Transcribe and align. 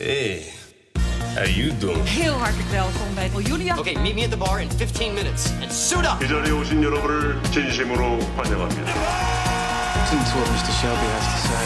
Hey, 0.00 0.52
how 1.34 1.46
you 1.46 1.76
doing? 1.78 2.04
Heel 2.04 2.32
hartelijk 2.32 2.68
welkom 2.68 3.14
bij 3.14 3.30
Julia. 3.42 3.78
Okay, 3.78 3.94
meet 3.94 4.14
me 4.14 4.24
at 4.24 4.30
the 4.30 4.36
bar 4.36 4.60
in 4.60 4.70
15 4.70 5.14
minutes 5.14 5.52
and 5.62 5.72
suit 5.72 6.04
up. 6.04 6.24
이 6.24 6.28
자리에 6.28 6.50
오신 6.52 6.82
여러분을 6.82 7.42
진심으로 7.50 8.18
환영합니다. 8.36 8.90
Listen 9.96 10.18
to 10.24 10.38
what 10.38 10.50
Mr. 10.50 10.72
Shelby 10.80 11.06
has 11.06 11.24
to 11.24 11.48
say. 11.48 11.64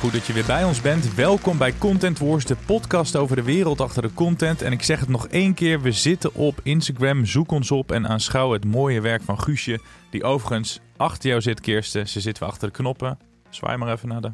Goed 0.00 0.12
dat 0.12 0.26
je 0.26 0.32
weer 0.32 0.44
bij 0.46 0.64
ons 0.64 0.80
bent. 0.80 1.14
Welkom 1.14 1.58
bij 1.58 1.74
Content 1.78 2.18
Wars, 2.18 2.44
de 2.44 2.56
podcast 2.66 3.16
over 3.16 3.36
de 3.36 3.42
wereld 3.42 3.80
achter 3.80 4.02
de 4.02 4.14
content. 4.14 4.62
En 4.62 4.72
ik 4.72 4.82
zeg 4.82 5.00
het 5.00 5.08
nog 5.08 5.26
één 5.26 5.54
keer, 5.54 5.80
we 5.80 5.92
zitten 5.92 6.34
op 6.34 6.60
Instagram. 6.62 7.24
Zoek 7.24 7.50
ons 7.50 7.70
op 7.70 7.92
en 7.92 8.08
aanschouw 8.08 8.52
het 8.52 8.64
mooie 8.64 9.00
werk 9.00 9.22
van 9.22 9.40
Guusje. 9.40 9.80
Die 10.10 10.24
overigens 10.24 10.80
achter 10.96 11.28
jou 11.28 11.40
zit, 11.40 11.60
Kirsten. 11.60 12.08
Ze 12.08 12.20
zit 12.20 12.38
weer 12.38 12.48
achter 12.48 12.68
de 12.68 12.74
knoppen. 12.74 13.18
Zwaai 13.50 13.76
maar 13.76 13.92
even 13.92 14.08
naar 14.08 14.20
de... 14.20 14.32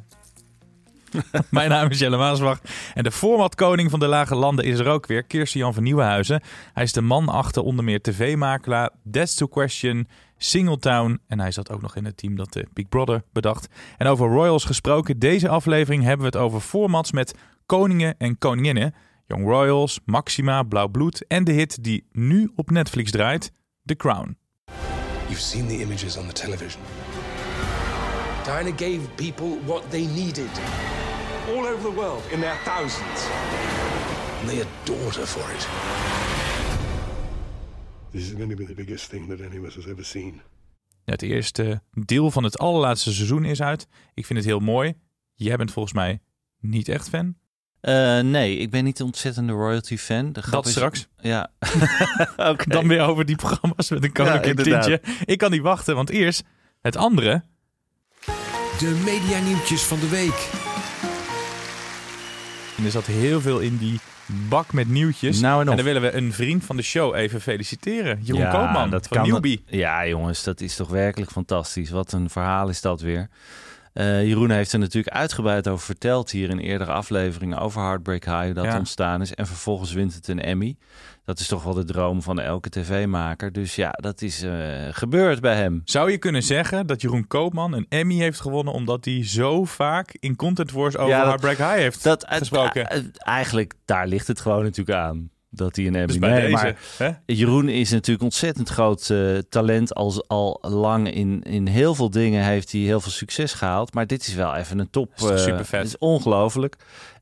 Mijn 1.49 1.70
naam 1.70 1.89
is 1.89 1.99
Jelle 1.99 2.17
Maasbach 2.17 2.61
en 2.93 3.04
de 3.04 3.12
formatkoning 3.12 3.90
van 3.90 3.99
de 3.99 4.07
Lage 4.07 4.35
Landen 4.35 4.65
is 4.65 4.79
er 4.79 4.87
ook 4.87 5.05
weer, 5.05 5.23
Kirsten 5.23 5.59
Jan 5.59 5.73
van 5.73 5.84
Nieuwenhuizen. 5.84 6.41
Hij 6.73 6.84
is 6.84 6.93
de 6.93 7.01
man 7.01 7.29
achter 7.29 7.62
onder 7.62 7.85
meer 7.85 8.01
tv-makelaar, 8.01 8.90
That's 9.12 9.35
the 9.35 9.49
Question, 9.49 10.07
Singletown 10.37 11.20
en 11.27 11.40
hij 11.40 11.51
zat 11.51 11.71
ook 11.71 11.82
nog 11.82 11.95
in 11.95 12.05
het 12.05 12.17
team 12.17 12.35
dat 12.35 12.54
de 12.54 12.67
Big 12.73 12.90
Brother 12.90 13.23
bedacht. 13.34 13.67
En 13.98 14.07
over 14.07 14.27
Royals 14.27 14.65
gesproken, 14.65 15.20
deze 15.20 15.49
aflevering 15.49 16.04
hebben 16.04 16.32
we 16.32 16.37
het 16.37 16.45
over 16.45 16.59
formats 16.59 17.12
met 17.12 17.34
koningen 17.65 18.15
en 18.17 18.37
koninginnen. 18.37 18.93
Young 19.27 19.45
Royals, 19.45 19.99
Maxima, 20.05 20.63
Blauw 20.63 20.87
Bloed 20.87 21.27
en 21.27 21.43
de 21.43 21.51
hit 21.51 21.84
die 21.84 22.05
nu 22.12 22.51
op 22.55 22.70
Netflix 22.70 23.12
draait, 23.12 23.51
The 23.85 23.95
Crown. 23.95 24.37
You've 25.27 25.41
seen 25.41 25.67
the 25.67 25.82
images 25.82 26.17
on 26.17 26.27
the 26.27 26.34
television. 26.34 26.82
Diana 28.48 28.71
gave 28.71 28.99
people 29.15 29.57
what 29.65 29.84
they 29.91 30.05
needed, 30.05 30.49
All 31.48 31.65
over 31.65 31.81
the 31.81 31.95
world, 31.95 32.23
in 32.31 32.40
their 32.40 32.55
thousands. 32.63 33.20
and 34.39 34.49
they 34.49 34.59
adored 34.62 35.15
her 35.15 35.26
for 35.26 35.51
it. 35.55 35.67
This 38.12 38.21
is 38.23 38.34
going 38.34 38.49
to 38.49 38.55
be 38.55 38.65
the 38.65 38.73
biggest 38.73 39.09
thing 39.09 39.27
that 39.29 39.39
any 39.41 39.57
of 39.57 39.65
us 39.65 39.76
has 39.76 39.85
ever 39.87 40.05
seen. 40.05 40.41
Ja, 41.05 41.12
het 41.13 41.21
eerste 41.21 41.81
deel 41.91 42.31
van 42.31 42.43
het 42.43 42.57
allerlaatste 42.57 43.13
seizoen 43.13 43.45
is 43.45 43.62
uit. 43.62 43.87
Ik 44.13 44.26
vind 44.26 44.39
het 44.39 44.48
heel 44.48 44.59
mooi. 44.59 44.93
Jij 45.35 45.55
bent 45.57 45.71
volgens 45.71 45.93
mij 45.93 46.20
niet 46.59 46.87
echt 46.89 47.09
fan. 47.09 47.35
Eh, 47.79 48.20
nee, 48.20 48.57
ik 48.57 48.70
ben 48.71 48.84
niet 48.84 48.99
een 48.99 49.05
ontzettende 49.05 49.54
royalty 49.54 49.98
fan. 49.98 50.34
De 50.34 50.41
grap 50.41 50.54
Dat 50.54 50.65
is- 50.65 50.71
straks. 50.71 51.07
Ja. 51.17 51.51
Dan 52.67 52.87
weer 52.87 53.01
over 53.01 53.26
die 53.26 53.35
programma's 53.35 53.89
met 53.89 54.04
een 54.04 54.11
koninklijk 54.11 54.59
tintje. 54.63 55.01
Ik 55.26 55.37
kan 55.37 55.51
niet 55.51 55.61
wachten, 55.61 55.95
want 55.95 56.09
eerst 56.09 56.43
het 56.82 56.95
andere. 56.95 57.43
De 58.79 59.01
medianieuwtjes 59.05 59.83
van 59.83 59.99
de 59.99 60.09
week. 60.09 60.49
En 62.77 62.85
er 62.85 62.91
zat 62.91 63.05
heel 63.05 63.41
veel 63.41 63.59
in 63.59 63.77
die 63.77 63.99
bak 64.50 64.73
met 64.73 64.89
nieuwtjes. 64.89 65.39
Nou 65.39 65.61
en 65.61 65.69
of. 65.69 65.75
dan 65.75 65.85
willen 65.85 66.01
we 66.01 66.13
een 66.13 66.33
vriend 66.33 66.66
van 66.66 66.75
de 66.75 66.81
show 66.81 67.16
even 67.16 67.41
feliciteren. 67.41 68.19
Jeroen 68.21 68.41
Ja, 68.41 68.51
Koopman 68.51 68.89
dat 68.89 69.07
van 69.07 69.17
kan 69.17 69.29
Newbie. 69.29 69.63
Ja, 69.66 70.07
jongens, 70.07 70.43
dat 70.43 70.61
is 70.61 70.75
toch 70.75 70.89
werkelijk 70.89 71.31
fantastisch. 71.31 71.89
Wat 71.89 72.11
een 72.11 72.29
verhaal 72.29 72.69
is 72.69 72.81
dat 72.81 73.01
weer. 73.01 73.29
Eh, 73.97 74.25
Jeroen 74.28 74.50
heeft 74.50 74.74
er 74.74 74.80
natuurlijk 74.80 75.16
uitgebreid 75.16 75.68
over 75.68 75.85
verteld 75.85 76.31
hier 76.31 76.50
in 76.50 76.59
eerdere 76.59 76.91
afleveringen 76.91 77.58
over 77.58 77.81
Heartbreak 77.81 78.24
High, 78.25 78.44
hoe 78.44 78.53
dat 78.53 78.66
Ja. 78.66 78.78
ontstaan 78.78 79.22
is. 79.22 79.34
En 79.34 79.47
vervolgens 79.47 79.94
wint 79.94 80.13
het 80.13 80.28
een 80.28 80.41
Emmy. 80.41 80.75
Dat 81.25 81.40
is 81.40 81.47
toch 81.47 81.63
wel 81.63 81.74
de 81.74 81.84
droom 81.85 82.22
van 82.22 82.40
elke 82.40 82.69
tv-maker. 82.69 83.52
Dus 83.52 83.75
ja, 83.75 83.91
dat 83.91 84.22
is 84.22 84.41
eh, 84.44 84.52
gebeurd 84.91 85.41
bij 85.41 85.56
hem. 85.56 85.81
Zou 85.85 86.12
je 86.12 86.18
kunnen 86.18 86.44
zeggen 86.44 86.88
dat 86.88 87.02
Jeroen 87.02 87.28
Koopman 87.28 87.74
een 87.74 87.85
Emmy 87.90 88.16
heeft 88.16 88.40
gewonnen... 88.41 88.74
omdat 88.74 89.06
hij 89.06 89.25
zo 89.25 89.66
vaak 89.66 90.16
in 90.19 90.35
Content 90.35 90.72
Wars 90.72 90.97
over 90.97 91.09
Ja, 91.09 91.18
dat- 91.18 91.28
Heartbreak 91.28 91.58
High 91.58 91.81
heeft 91.81 92.03
Dat, 92.03 92.25
gesproken? 92.29 92.90
eh, 92.90 93.02
eigenlijk, 93.18 93.74
daar 93.85 94.08
ligt 94.08 94.28
het 94.28 94.41
gewoon 94.41 94.64
natuurlijk 94.64 94.97
aan. 94.97 95.29
Dat 95.50 95.75
hij 95.75 95.88
een 95.88 95.96
Emmy... 95.96 96.08
dus 96.08 96.19
bij 96.19 96.30
Nee, 96.30 96.41
deze. 96.41 96.52
maar 96.53 96.78
hè? 96.97 97.34
Jeroen 97.34 97.69
is 97.69 97.91
natuurlijk 97.91 98.24
ontzettend 98.24 98.69
groot 98.69 99.09
eh, 99.09 99.38
talent. 99.38 99.94
Als, 99.94 100.28
al 100.28 100.59
lang 100.62 101.12
in, 101.12 101.41
in 101.44 101.68
heel 101.68 101.96
veel 101.96 102.09
dingen 102.09 102.44
heeft 102.44 102.72
hij 102.72 102.81
heel 102.81 103.02
veel 103.02 103.12
succes 103.12 103.53
gehaald. 103.53 103.94
Maar 103.94 104.08
dit 104.08 104.28
is 104.28 104.34
wel 104.34 104.56
even 104.56 104.80
een 104.80 104.90
top. 104.90 105.16
Toch 105.16 105.31
eh, 105.31 105.38
supervet? 105.38 105.80
Het 105.80 105.88
is 105.88 105.97
ongelooflijk. 105.97 106.75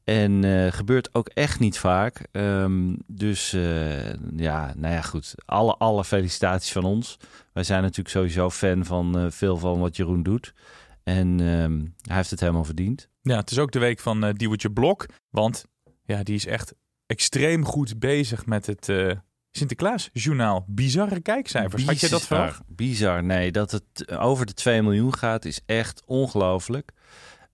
En 0.03 0.43
eh, 0.43 0.71
gebeurt 0.71 1.13
ook 1.13 1.27
echt 1.27 1.59
niet 1.59 1.77
vaak. 1.77 2.27
Ehm, 2.31 2.95
dus 3.07 3.51
ja, 4.35 4.73
nou 4.75 4.93
ja, 4.93 5.01
goed. 5.01 5.33
Alle, 5.45 5.75
alle 5.75 6.03
felicitaties 6.05 6.71
van 6.71 6.83
ons. 6.83 7.17
Wij 7.53 7.63
zijn 7.63 7.81
natuurlijk 7.81 8.09
sowieso 8.09 8.49
fan 8.49 8.85
van 8.85 9.31
veel 9.31 9.57
van 9.57 9.79
wat 9.79 9.95
Jeroen 9.95 10.23
doet. 10.23 10.53
En 11.03 11.39
ehm, 11.39 11.79
hij 12.01 12.15
heeft 12.15 12.29
het 12.29 12.39
helemaal 12.39 12.63
verdiend. 12.63 13.09
Ja, 13.21 13.37
het 13.37 13.51
is 13.51 13.59
ook 13.59 13.71
de 13.71 13.79
week 13.79 13.99
van 13.99 14.33
Diewertje 14.33 14.71
Blok. 14.71 15.05
Want 15.29 15.65
ja, 16.05 16.23
die 16.23 16.35
is 16.35 16.45
echt 16.45 16.73
extreem 17.05 17.65
goed 17.65 17.99
bezig 17.99 18.45
met 18.45 18.65
het 18.65 18.89
eh 18.89 19.11
Sinterklaasjournaal. 19.51 20.65
Bizarre 20.67 21.19
kijkcijfers. 21.19 21.85
Had 21.85 21.99
je 21.99 22.09
dat 22.09 22.19
Bizar, 22.19 22.37
verwacht? 22.37 22.61
Bizar, 22.67 23.23
nee. 23.23 23.51
Dat 23.51 23.71
het 23.71 24.11
over 24.11 24.45
de 24.45 24.53
2 24.53 24.81
miljoen 24.81 25.13
gaat 25.13 25.45
is 25.45 25.61
echt 25.65 26.01
ongelooflijk. 26.05 26.91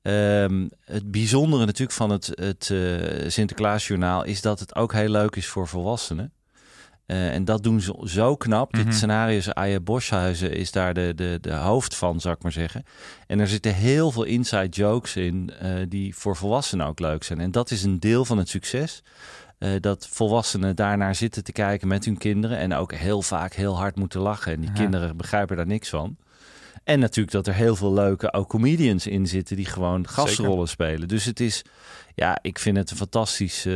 Ehm, 0.01 0.67
het 0.79 1.11
bijzondere 1.11 1.65
natuurlijk 1.65 1.91
van 1.91 2.09
het, 2.09 2.31
het 2.33 2.69
eh, 2.69 3.29
Sinterklaasjournaal 3.29 4.23
is 4.23 4.41
dat 4.41 4.59
het 4.59 4.75
ook 4.75 4.93
heel 4.93 5.09
leuk 5.09 5.35
is 5.35 5.47
voor 5.47 5.67
volwassenen. 5.67 6.33
Eh, 7.11 7.33
en 7.33 7.45
dat 7.45 7.63
doen 7.63 7.81
ze 7.81 7.93
zo 8.03 8.35
knap. 8.35 8.73
Mhm. 8.73 8.83
Dit 8.83 8.93
scenario 8.95 9.37
is 9.37 9.53
Aya 9.53 9.79
Boshuizen 9.79 10.53
is 10.53 10.71
daar 10.71 10.93
de, 10.93 11.13
de, 11.15 11.37
de 11.41 11.53
hoofd 11.53 11.95
van, 11.95 12.19
zou 12.19 12.35
ik 12.35 12.43
maar 12.43 12.51
zeggen. 12.51 12.83
En 13.27 13.39
er 13.39 13.47
zitten 13.47 13.73
heel 13.73 14.11
veel 14.11 14.23
inside 14.23 14.67
jokes 14.67 15.15
in 15.15 15.51
eh, 15.59 15.73
die 15.87 16.15
voor 16.15 16.35
volwassenen 16.35 16.85
ook 16.85 16.99
leuk 16.99 17.23
zijn. 17.23 17.39
En 17.39 17.51
dat 17.51 17.71
is 17.71 17.83
een 17.83 17.99
deel 17.99 18.25
van 18.25 18.37
het 18.37 18.49
succes. 18.49 19.03
Eh, 19.57 19.69
dat 19.79 20.07
volwassenen 20.11 20.75
daarnaar 20.75 21.15
zitten 21.15 21.43
te 21.43 21.51
kijken 21.51 21.87
met 21.87 22.05
hun 22.05 22.17
kinderen. 22.17 22.57
En 22.57 22.73
ook 22.73 22.93
heel 22.93 23.21
vaak 23.21 23.53
heel 23.53 23.77
hard 23.77 23.95
moeten 23.95 24.21
lachen. 24.21 24.53
En 24.53 24.59
die 24.59 24.69
Ja. 24.69 24.75
kinderen 24.75 25.17
begrijpen 25.17 25.55
daar 25.55 25.67
niks 25.67 25.89
van. 25.89 26.17
En 26.83 26.99
natuurlijk 26.99 27.35
dat 27.35 27.47
er 27.47 27.53
heel 27.53 27.75
veel 27.75 27.93
leuke 27.93 28.33
ook 28.33 28.49
comedians 28.49 29.07
in 29.07 29.27
zitten 29.27 29.55
die 29.55 29.65
gewoon 29.65 30.07
gastrollen 30.07 30.67
spelen. 30.67 31.07
Dus 31.07 31.25
het 31.25 31.39
is, 31.39 31.61
ja, 32.15 32.37
ik 32.41 32.59
vind 32.59 32.77
het 32.77 32.91
een 32.91 32.97
fantastisch 32.97 33.67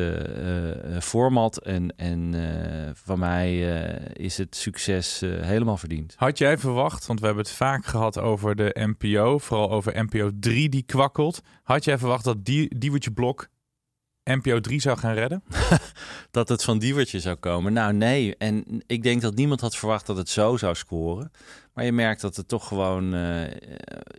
format. 1.00 1.58
En, 1.58 1.94
en 1.98 2.34
van 3.04 3.20
mij 3.20 3.76
eh, 3.84 4.26
is 4.26 4.38
het 4.38 4.56
succes 4.56 5.22
eh, 5.22 5.42
helemaal 5.42 5.78
verdiend. 5.78 6.14
Had 6.18 6.38
jij 6.38 6.58
verwacht, 6.58 7.06
want 7.06 7.20
we 7.20 7.26
hebben 7.26 7.44
het 7.44 7.54
vaak 7.54 7.86
gehad 7.86 8.20
over 8.20 8.56
de 8.56 8.94
NPO, 8.98 9.38
vooral 9.38 9.72
over 9.72 10.04
NPO 10.04 10.32
3 10.40 10.70
die 10.70 10.84
kwakkelt. 10.84 11.42
Had 11.64 11.84
jij 11.84 11.98
verwacht 11.98 12.24
dat 12.24 12.46
die, 12.46 12.78
Diewertje 12.78 13.12
Blok 13.12 13.48
NPO 14.24 14.60
3 14.60 14.82
zou 14.82 14.98
gaan 14.98 15.14
redden? 15.14 15.44
Dat 16.32 16.50
het 16.50 16.64
van 16.64 16.80
Diewertje 16.80 17.20
zou 17.20 17.36
komen. 17.36 17.74
Nou 17.74 17.94
nee, 17.94 18.38
en 18.38 18.84
ik 18.88 19.04
denk 19.04 19.22
dat 19.22 19.36
niemand 19.36 19.62
had 19.62 19.76
verwacht 19.76 20.06
dat 20.06 20.18
het 20.18 20.30
zo 20.30 20.58
zou 20.58 20.76
scoren. 20.76 21.32
Maar 21.76 21.86
je 21.86 21.92
merkt 21.92 22.22
dat 22.22 22.36
het 22.36 22.48
toch 22.48 22.68
gewoon 22.68 23.14
eh, 23.14 23.42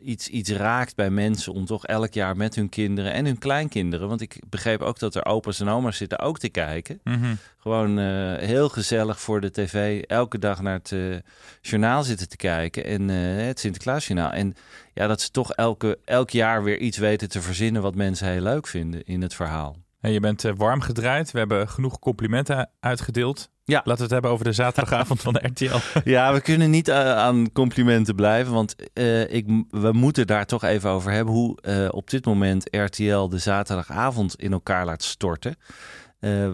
iets, 0.03 0.29
iets 0.29 0.51
raakt 0.51 0.95
bij 0.95 1.11
mensen 1.11 1.53
om 1.53 1.65
toch 1.65 1.87
elk 1.87 2.13
jaar 2.13 2.37
met 2.37 2.55
hun 2.55 2.69
kinderen 2.69 3.13
en 3.13 3.25
hun 3.25 3.39
kleinkinderen. 3.39 4.09
Want 4.09 4.21
ik 4.21 4.41
begreep 4.49 4.81
ook 4.81 4.99
dat 4.99 5.15
er 5.15 5.25
opa's 5.25 5.61
en 5.61 5.69
oma's 5.69 5.97
zitten 5.97 6.19
ook 6.19 6.39
te 6.39 6.49
kijken. 6.49 7.01
Mhm. 7.05 7.35
Gewoon 7.59 7.99
eh, 7.99 8.37
heel 8.37 8.69
gezellig 8.69 9.21
voor 9.21 9.41
de 9.41 9.51
tv 9.51 10.03
elke 10.03 10.39
dag 10.39 10.63
naar 10.63 10.79
het 10.79 10.93
eh, 10.93 11.17
journaal 11.61 12.03
zitten 12.03 12.29
te 12.29 12.37
kijken. 12.37 12.85
En 12.85 13.09
het 13.09 13.61
Sinterklaasjournaal. 13.61 14.31
En 14.31 14.55
ja, 14.95 15.07
dat 15.07 15.21
ze 15.21 15.31
toch 15.31 15.53
elke, 15.53 15.99
elk 16.05 16.31
jaar 16.31 16.63
weer 16.63 16.79
iets 16.79 16.99
weten 16.99 17.29
te 17.29 17.43
verzinnen 17.43 17.83
wat 17.83 17.95
mensen 17.95 18.29
heel 18.29 18.43
leuk 18.43 18.67
vinden 18.67 19.05
in 19.05 19.23
het 19.23 19.35
verhaal. 19.35 19.77
En 20.01 20.13
je 20.13 20.21
bent 20.21 20.43
warm 20.43 20.81
gedraaid. 20.81 21.31
We 21.31 21.39
hebben 21.39 21.69
genoeg 21.69 21.99
complimenten 21.99 22.71
uitgedeeld. 22.81 23.51
Ja. 23.67 23.81
Laten 23.85 23.97
we 23.97 24.03
het 24.03 24.13
hebben 24.13 24.31
over 24.31 24.45
de 24.45 24.53
zaterdagavond 24.53 25.21
van 25.21 25.33
de 25.33 25.41
RTL. 25.55 26.01
Ja, 26.05 26.33
we 26.33 26.41
kunnen 26.41 26.71
niet 26.71 26.89
eh, 26.89 27.17
aan 27.17 27.53
complimenten 27.53 28.15
blijven, 28.15 28.53
want 28.53 28.75
eh, 28.93 29.33
ik, 29.35 29.47
we 29.71 29.93
moeten 29.93 30.27
daar 30.27 30.47
toch 30.47 30.65
even 30.65 30.91
over 30.91 31.13
hebben 31.13 31.35
hoe 31.35 31.61
eh, 31.61 31.89
op 31.91 32.11
dit 32.11 32.25
moment 32.25 32.77
RTL 32.77 33.29
de 33.29 33.39
zaterdagavond 33.39 34.35
in 34.37 34.53
elkaar 34.53 34.85
laat 34.85 35.03
storten. 35.03 35.57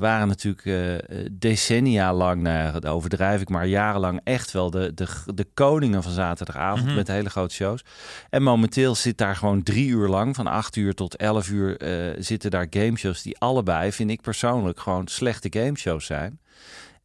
waren 0.01 0.29
natuurlijk 0.29 1.03
decennia 1.33 2.15
lang, 2.15 2.43
nou, 2.43 2.73
dat 2.73 2.87
overdrijf 2.87 3.41
ik, 3.41 3.49
maar 3.49 3.67
jarenlang 3.67 4.21
echt 4.25 4.51
wel 4.53 4.71
de, 4.71 4.95
de, 4.95 5.07
de 5.35 5.47
koningen 5.55 6.03
van 6.03 6.13
zaterdagavond 6.13 6.87
Mhm. 6.87 6.95
met 6.95 7.09
hele 7.09 7.31
grote 7.31 7.55
shows. 7.55 7.85
En 8.31 8.43
momenteel 8.43 8.95
zit 8.95 9.19
daar 9.19 9.37
gewoon 9.37 9.63
drie 9.63 9.89
uur 9.89 10.09
lang, 10.09 10.35
van 10.35 10.47
acht 10.47 10.77
uur 10.77 10.95
tot 10.95 11.17
elf 11.17 11.51
uur, 11.51 11.77
zitten 12.19 12.51
daar 12.51 12.67
gameshows 12.71 13.23
die 13.23 13.39
allebei, 13.39 13.93
vind 13.93 14.11
ik 14.11 14.21
persoonlijk, 14.21 14.81
gewoon 14.81 15.09
slechte 15.09 15.49
gameshows 15.61 16.07
zijn. 16.07 16.41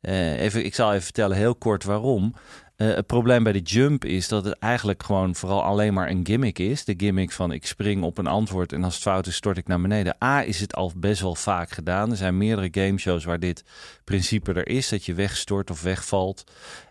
Eh, 0.02 0.42
even, 0.42 0.66
ik 0.66 0.76
zal 0.76 0.92
even 0.92 1.04
vertellen 1.04 1.38
heel 1.38 1.56
kort 1.56 1.84
waarom. 1.84 2.34
Eh, 2.76 2.88
het 2.88 3.06
probleem 3.06 3.44
bij 3.44 3.54
de 3.54 3.60
jump 3.60 4.06
is 4.06 4.28
dat 4.28 4.46
het 4.46 4.60
eigenlijk 4.60 5.04
gewoon 5.04 5.36
vooral 5.36 5.64
alleen 5.64 5.94
maar 5.94 6.10
een 6.10 6.26
gimmick 6.26 6.60
is. 6.60 6.86
De 6.86 6.94
gimmick 6.98 7.32
van 7.32 7.52
ik 7.52 7.66
spring 7.66 8.04
op 8.04 8.18
een 8.18 8.28
antwoord 8.28 8.74
en 8.74 8.84
als 8.84 8.94
het 8.94 9.04
fout 9.04 9.28
is 9.28 9.36
stort 9.36 9.58
ik 9.58 9.68
naar 9.68 9.82
beneden. 9.82 10.16
A 10.24 10.44
is 10.44 10.60
het 10.60 10.76
al 10.76 10.92
best 10.98 11.22
wel 11.22 11.36
vaak 11.36 11.72
gedaan. 11.72 12.12
Er 12.12 12.18
zijn 12.18 12.38
meerdere 12.38 12.68
gameshows 12.72 13.26
waar 13.26 13.40
dit 13.40 13.64
principe 14.04 14.54
er 14.54 14.68
is. 14.68 14.90
Dat 14.90 15.06
je 15.06 15.14
wegstort 15.14 15.72
of 15.72 15.82
wegvalt. 15.82 16.44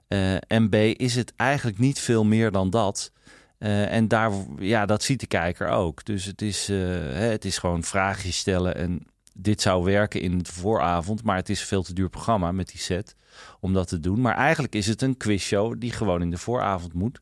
Eh, 0.08 0.34
en 0.46 0.68
B 0.68 0.74
is 0.74 1.14
het 1.14 1.32
eigenlijk 1.36 1.78
niet 1.78 1.98
veel 1.98 2.24
meer 2.24 2.50
dan 2.50 2.70
dat. 2.70 3.12
En 3.58 4.08
daar, 4.08 4.32
ja, 4.58 4.86
dat 4.86 5.02
ziet 5.02 5.20
de 5.20 5.26
kijker 5.26 5.68
ook. 5.68 6.04
Dus 6.04 6.24
het 6.24 6.42
is, 6.42 6.66
hè, 6.68 7.28
het 7.30 7.44
is 7.44 7.58
gewoon 7.58 7.82
vraagjes 7.82 8.38
stellen. 8.38 8.76
En 8.76 9.06
dit 9.36 9.60
zou 9.60 9.84
werken 9.84 10.20
in 10.20 10.38
de 10.38 10.52
vooravond. 10.52 11.22
Maar 11.22 11.36
het 11.36 11.48
is 11.48 11.60
veel 11.60 11.82
te 11.82 11.92
duur 11.92 12.08
programma 12.08 12.52
met 12.52 12.68
die 12.68 12.80
set 12.80 13.16
om 13.60 13.72
dat 13.72 13.88
te 13.88 14.00
doen. 14.00 14.20
Maar 14.20 14.36
eigenlijk 14.36 14.74
is 14.74 14.86
het 14.86 15.02
een 15.02 15.16
quizshow 15.16 15.80
die 15.80 15.92
gewoon 15.92 16.22
in 16.22 16.30
de 16.30 16.38
vooravond 16.38 16.92
moet. 16.92 17.20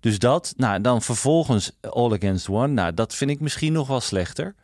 Dus 0.00 0.18
dat, 0.18 0.54
nou 0.56 0.80
dan 0.80 1.02
vervolgens 1.02 1.76
All 1.80 2.12
Against 2.12 2.48
One. 2.48 2.72
Nou, 2.72 2.94
dat 2.94 3.14
vind 3.14 3.30
ik 3.30 3.40
misschien 3.40 3.72
nog 3.72 3.88
wel 3.88 4.00
slechter. 4.00 4.54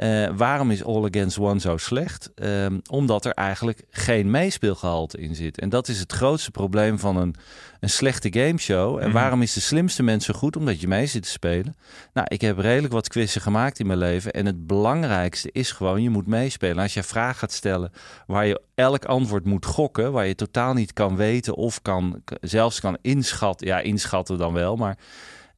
Eh, 0.00 0.28
waarom 0.36 0.70
is 0.70 0.84
All 0.84 1.04
Against 1.04 1.38
One 1.38 1.60
zo 1.60 1.76
slecht? 1.76 2.30
Ehm, 2.34 2.78
omdat 2.90 3.24
er 3.24 3.32
eigenlijk 3.32 3.82
geen 3.90 4.30
meespeelgehalte 4.30 5.18
in 5.18 5.34
zit. 5.34 5.60
En 5.60 5.68
dat 5.68 5.88
is 5.88 5.98
het 6.00 6.12
grootste 6.12 6.50
probleem 6.50 6.98
van 6.98 7.16
een, 7.16 7.34
een 7.80 7.90
slechte 7.90 8.32
gameshow. 8.32 8.98
En 8.98 9.04
Mhm. 9.04 9.12
waarom 9.12 9.42
is 9.42 9.52
de 9.52 9.60
slimste 9.60 10.02
mensen 10.02 10.34
goed? 10.34 10.56
Omdat 10.56 10.80
je 10.80 10.88
mee 10.88 11.06
zit 11.06 11.22
te 11.22 11.28
spelen. 11.30 11.76
Nou, 12.12 12.26
ik 12.30 12.40
heb 12.40 12.58
redelijk 12.58 12.92
wat 12.92 13.08
quizzen 13.08 13.40
gemaakt 13.40 13.78
in 13.78 13.86
mijn 13.86 13.98
leven. 13.98 14.32
En 14.32 14.46
het 14.46 14.66
belangrijkste 14.66 15.48
is 15.52 15.72
gewoon, 15.72 16.02
je 16.02 16.10
moet 16.10 16.26
meespelen. 16.26 16.82
Als 16.82 16.94
je 16.94 17.02
vraag 17.02 17.38
gaat 17.38 17.52
stellen 17.52 17.92
waar 18.26 18.46
je 18.46 18.60
elk 18.74 19.04
antwoord 19.04 19.44
moet 19.44 19.66
gokken... 19.66 20.12
waar 20.12 20.26
je 20.26 20.34
totaal 20.34 20.72
niet 20.74 20.92
kan 20.92 21.16
weten 21.16 21.54
of 21.54 21.82
kan, 21.82 22.22
zelfs 22.40 22.80
kan 22.80 22.98
inschatten... 23.02 23.66
ja, 23.66 23.78
inschatten 23.80 24.38
dan 24.38 24.52
wel, 24.52 24.76
maar... 24.76 24.96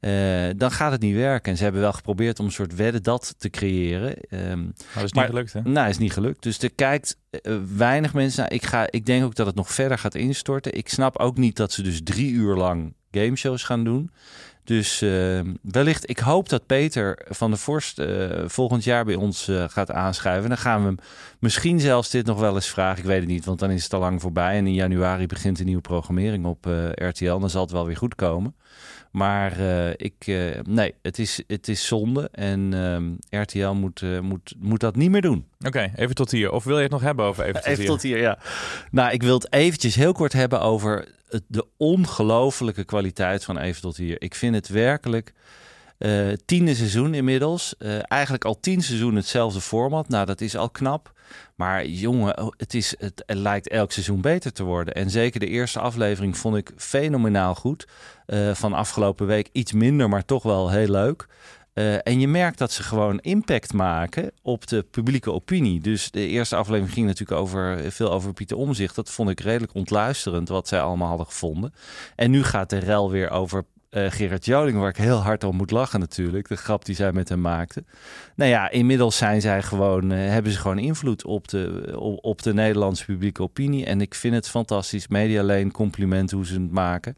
eh, 0.03 0.49
dan 0.57 0.71
gaat 0.71 0.93
het 0.93 1.01
niet 1.01 1.15
werken. 1.15 1.51
En 1.51 1.57
ze 1.57 1.63
hebben 1.63 1.81
wel 1.83 1.93
geprobeerd 1.93 2.39
om 2.39 2.45
een 2.47 2.53
soort 2.53 2.75
wedden 2.75 3.03
dat 3.03 3.35
te 3.39 3.51
creëren. 3.51 4.17
Ehm, 4.21 4.59
Maar 4.63 4.73
dat 4.95 5.03
is 5.05 5.13
maar- 5.13 5.25
niet 5.25 5.33
gelukt, 5.33 5.53
hè? 5.53 5.61
nou, 5.63 5.89
is 5.89 5.99
niet 5.99 6.13
gelukt. 6.13 6.43
Dus 6.43 6.59
er 6.59 6.73
kijkt 6.75 7.17
eh, 7.31 7.57
weinig 7.77 8.15
mensen 8.15 8.41
naar. 8.43 8.53
Ik, 8.53 8.65
ga, 8.65 8.87
ik 8.91 9.07
denk 9.07 9.25
ook 9.25 9.35
dat 9.35 9.47
het 9.47 9.55
nog 9.55 9.73
verder 9.73 9.99
gaat 9.99 10.15
instorten. 10.15 10.75
Ik 10.77 10.89
snap 10.89 11.19
ook 11.19 11.37
niet 11.37 11.57
dat 11.57 11.73
ze 11.73 11.83
dus 11.83 12.01
drie 12.05 12.33
uur 12.33 12.57
lang 12.57 12.95
gameshows 13.11 13.63
gaan 13.65 13.85
doen. 13.85 14.11
Dus 14.65 15.03
eh, 15.03 15.41
wellicht, 15.63 16.11
ik 16.11 16.19
hoop 16.19 16.49
dat 16.49 16.67
Peter 16.67 17.19
van 17.29 17.51
der 17.51 17.59
Vorst 17.59 17.99
eh, 17.99 18.31
volgend 18.47 18.85
jaar 18.85 19.05
bij 19.05 19.15
ons 19.15 19.49
gaat 19.67 19.91
aanschuiven. 19.91 20.49
Dan 20.49 20.59
gaan 20.59 20.81
we 20.81 20.87
hem 20.87 20.97
misschien 21.39 21.81
zelfs 21.81 22.11
dit 22.11 22.27
nog 22.27 22.41
wel 22.41 22.55
eens 22.55 22.69
vragen. 22.69 22.99
Ik 22.99 23.05
weet 23.09 23.21
het 23.21 23.29
niet, 23.29 23.45
want 23.45 23.59
dan 23.59 23.71
is 23.71 23.83
het 23.85 23.93
al 23.93 24.01
lang 24.01 24.21
voorbij. 24.21 24.57
En 24.57 24.67
in 24.67 24.75
januari 24.75 25.27
begint 25.27 25.59
een 25.59 25.67
nieuwe 25.67 25.81
programmering 25.81 26.45
op 26.45 26.67
RTL. 26.95 27.39
Dan 27.39 27.51
zal 27.51 27.63
het 27.63 27.71
wel 27.71 27.87
weer 27.87 27.97
goed 27.97 28.15
komen. 28.15 28.55
Maar 29.13 29.59
eh, 29.59 29.91
ik, 29.97 30.15
eh, 30.27 30.61
nee, 30.63 30.95
het 31.03 31.19
is, 31.19 31.43
het 31.47 31.69
is 31.69 31.87
zonde. 31.87 32.29
En 32.33 32.75
ehm, 32.75 33.41
RTL 33.43 33.69
moet, 33.69 34.03
eh, 34.03 34.21
moet, 34.21 34.55
moet 34.59 34.81
dat 34.81 34.97
niet 34.97 35.11
meer 35.11 35.21
doen. 35.21 35.47
Oké, 35.67 35.93
even 35.97 36.15
tot 36.15 36.31
hier. 36.31 36.53
Of 36.53 36.65
wil 36.65 36.77
je 36.77 36.83
het 36.83 36.93
nog 36.93 37.01
hebben 37.01 37.25
over 37.25 37.45
even 37.45 37.55
tot 37.55 37.65
Even 37.67 37.81
hier? 37.81 37.91
tot 37.91 38.03
hier, 38.03 38.19
ja. 38.19 38.39
Nou, 38.91 39.13
ik 39.13 39.23
wil 39.23 39.35
het 39.35 39.53
eventjes 39.53 39.95
heel 39.95 40.13
kort 40.13 40.33
hebben 40.33 40.61
over 40.61 41.09
het, 41.29 41.43
de 41.47 41.67
ongelofelijke 41.77 42.85
kwaliteit 42.85 43.45
van 43.45 43.59
Even 43.59 43.83
tot 43.83 43.97
hier. 43.97 44.23
Ik 44.23 44.35
vind 44.35 44.55
het 44.55 44.69
werkelijk 44.69 45.33
eh 46.03 46.33
tiende 46.45 46.75
seizoen 46.75 47.15
inmiddels. 47.15 47.75
Eh, 47.79 47.99
eigenlijk 48.03 48.45
al 48.45 48.61
tien 48.61 48.83
seizoenen 48.83 49.21
hetzelfde 49.21 49.61
format. 49.61 50.09
Nou, 50.09 50.27
dat 50.27 50.41
is 50.41 50.57
al 50.57 50.71
knap. 50.71 51.13
Maar 51.55 51.87
jongen, 51.87 52.39
oh, 52.39 52.53
het, 52.57 52.75
is, 52.75 52.95
het, 52.99 53.23
lijkt 53.27 53.69
elk 53.69 53.93
seizoen 53.93 54.21
beter 54.21 54.53
te 54.53 54.63
worden. 54.63 54.95
En 54.95 55.11
zeker 55.11 55.41
de 55.41 55.47
eerste 55.47 55.81
aflevering 55.81 56.37
vond 56.37 56.57
ik 56.57 56.73
fenomenaal 56.77 57.55
goed. 57.55 57.89
Eh, 58.27 58.55
van 58.55 58.73
afgelopen 58.73 59.27
week 59.27 59.49
iets 59.53 59.73
minder, 59.73 60.09
maar 60.09 60.25
toch 60.25 60.43
wel 60.43 60.71
heel 60.71 60.89
leuk. 60.89 61.27
En 62.03 62.21
je 62.21 62.29
merkt 62.29 62.59
dat 62.59 62.73
ze 62.73 62.83
gewoon 62.83 63.19
impact 63.19 63.73
maken 63.73 64.33
op 64.43 64.67
de 64.67 64.83
publieke 64.83 65.33
opinie. 65.33 65.81
Dus 65.81 66.11
de 66.11 66.27
eerste 66.27 66.57
aflevering 66.57 66.93
ging 66.95 67.07
natuurlijk 67.07 67.41
over, 67.41 67.93
veel 67.93 68.13
over 68.13 68.33
Pieter 68.33 68.57
Omzicht. 68.57 68.95
Dat 68.95 69.11
vond 69.11 69.31
ik 69.31 69.41
redelijk 69.41 69.75
ontluisterend 69.75 70.49
wat 70.49 70.69
zij 70.69 70.81
allemaal 70.81 71.09
hadden 71.09 71.27
gevonden. 71.27 71.75
En 72.17 72.31
nu 72.31 72.43
gaat 72.43 72.71
de 72.71 72.79
rel 72.79 73.11
weer 73.11 73.31
over 73.31 73.65
eh, 73.93 74.11
Gerard 74.11 74.45
Joling, 74.45 74.79
waar 74.79 74.89
ik 74.89 74.97
heel 74.97 75.23
hard 75.23 75.45
om 75.45 75.57
moet 75.57 75.71
lachen 75.71 76.01
natuurlijk. 76.01 76.49
De 76.49 76.57
grap 76.57 76.85
die 76.85 76.95
zij 76.95 77.13
met 77.13 77.29
hem 77.29 77.41
maakte. 77.41 77.85
Nou 78.35 78.51
ja, 78.51 78.71
inmiddels 78.71 79.17
zijn 79.17 79.41
zij 79.41 79.63
gewoon, 79.63 80.13
eh, 80.13 80.19
hebben 80.29 80.53
ze 80.53 80.59
gewoon 80.59 80.79
invloed 80.79 81.25
op 81.25 81.49
de, 81.49 81.93
op, 82.23 82.43
de 82.43 82.55
Nederlandse 82.55 83.05
publieke 83.05 83.43
opinie. 83.43 83.85
En 83.85 84.01
ik 84.01 84.15
vind 84.15 84.35
het 84.35 84.49
fantastisch. 84.49 85.09
Media 85.09 85.43
Lane 85.43 85.71
compliment 85.71 86.31
hoe 86.31 86.47
ze 86.47 86.61
het 86.61 86.71
maken. 86.71 87.17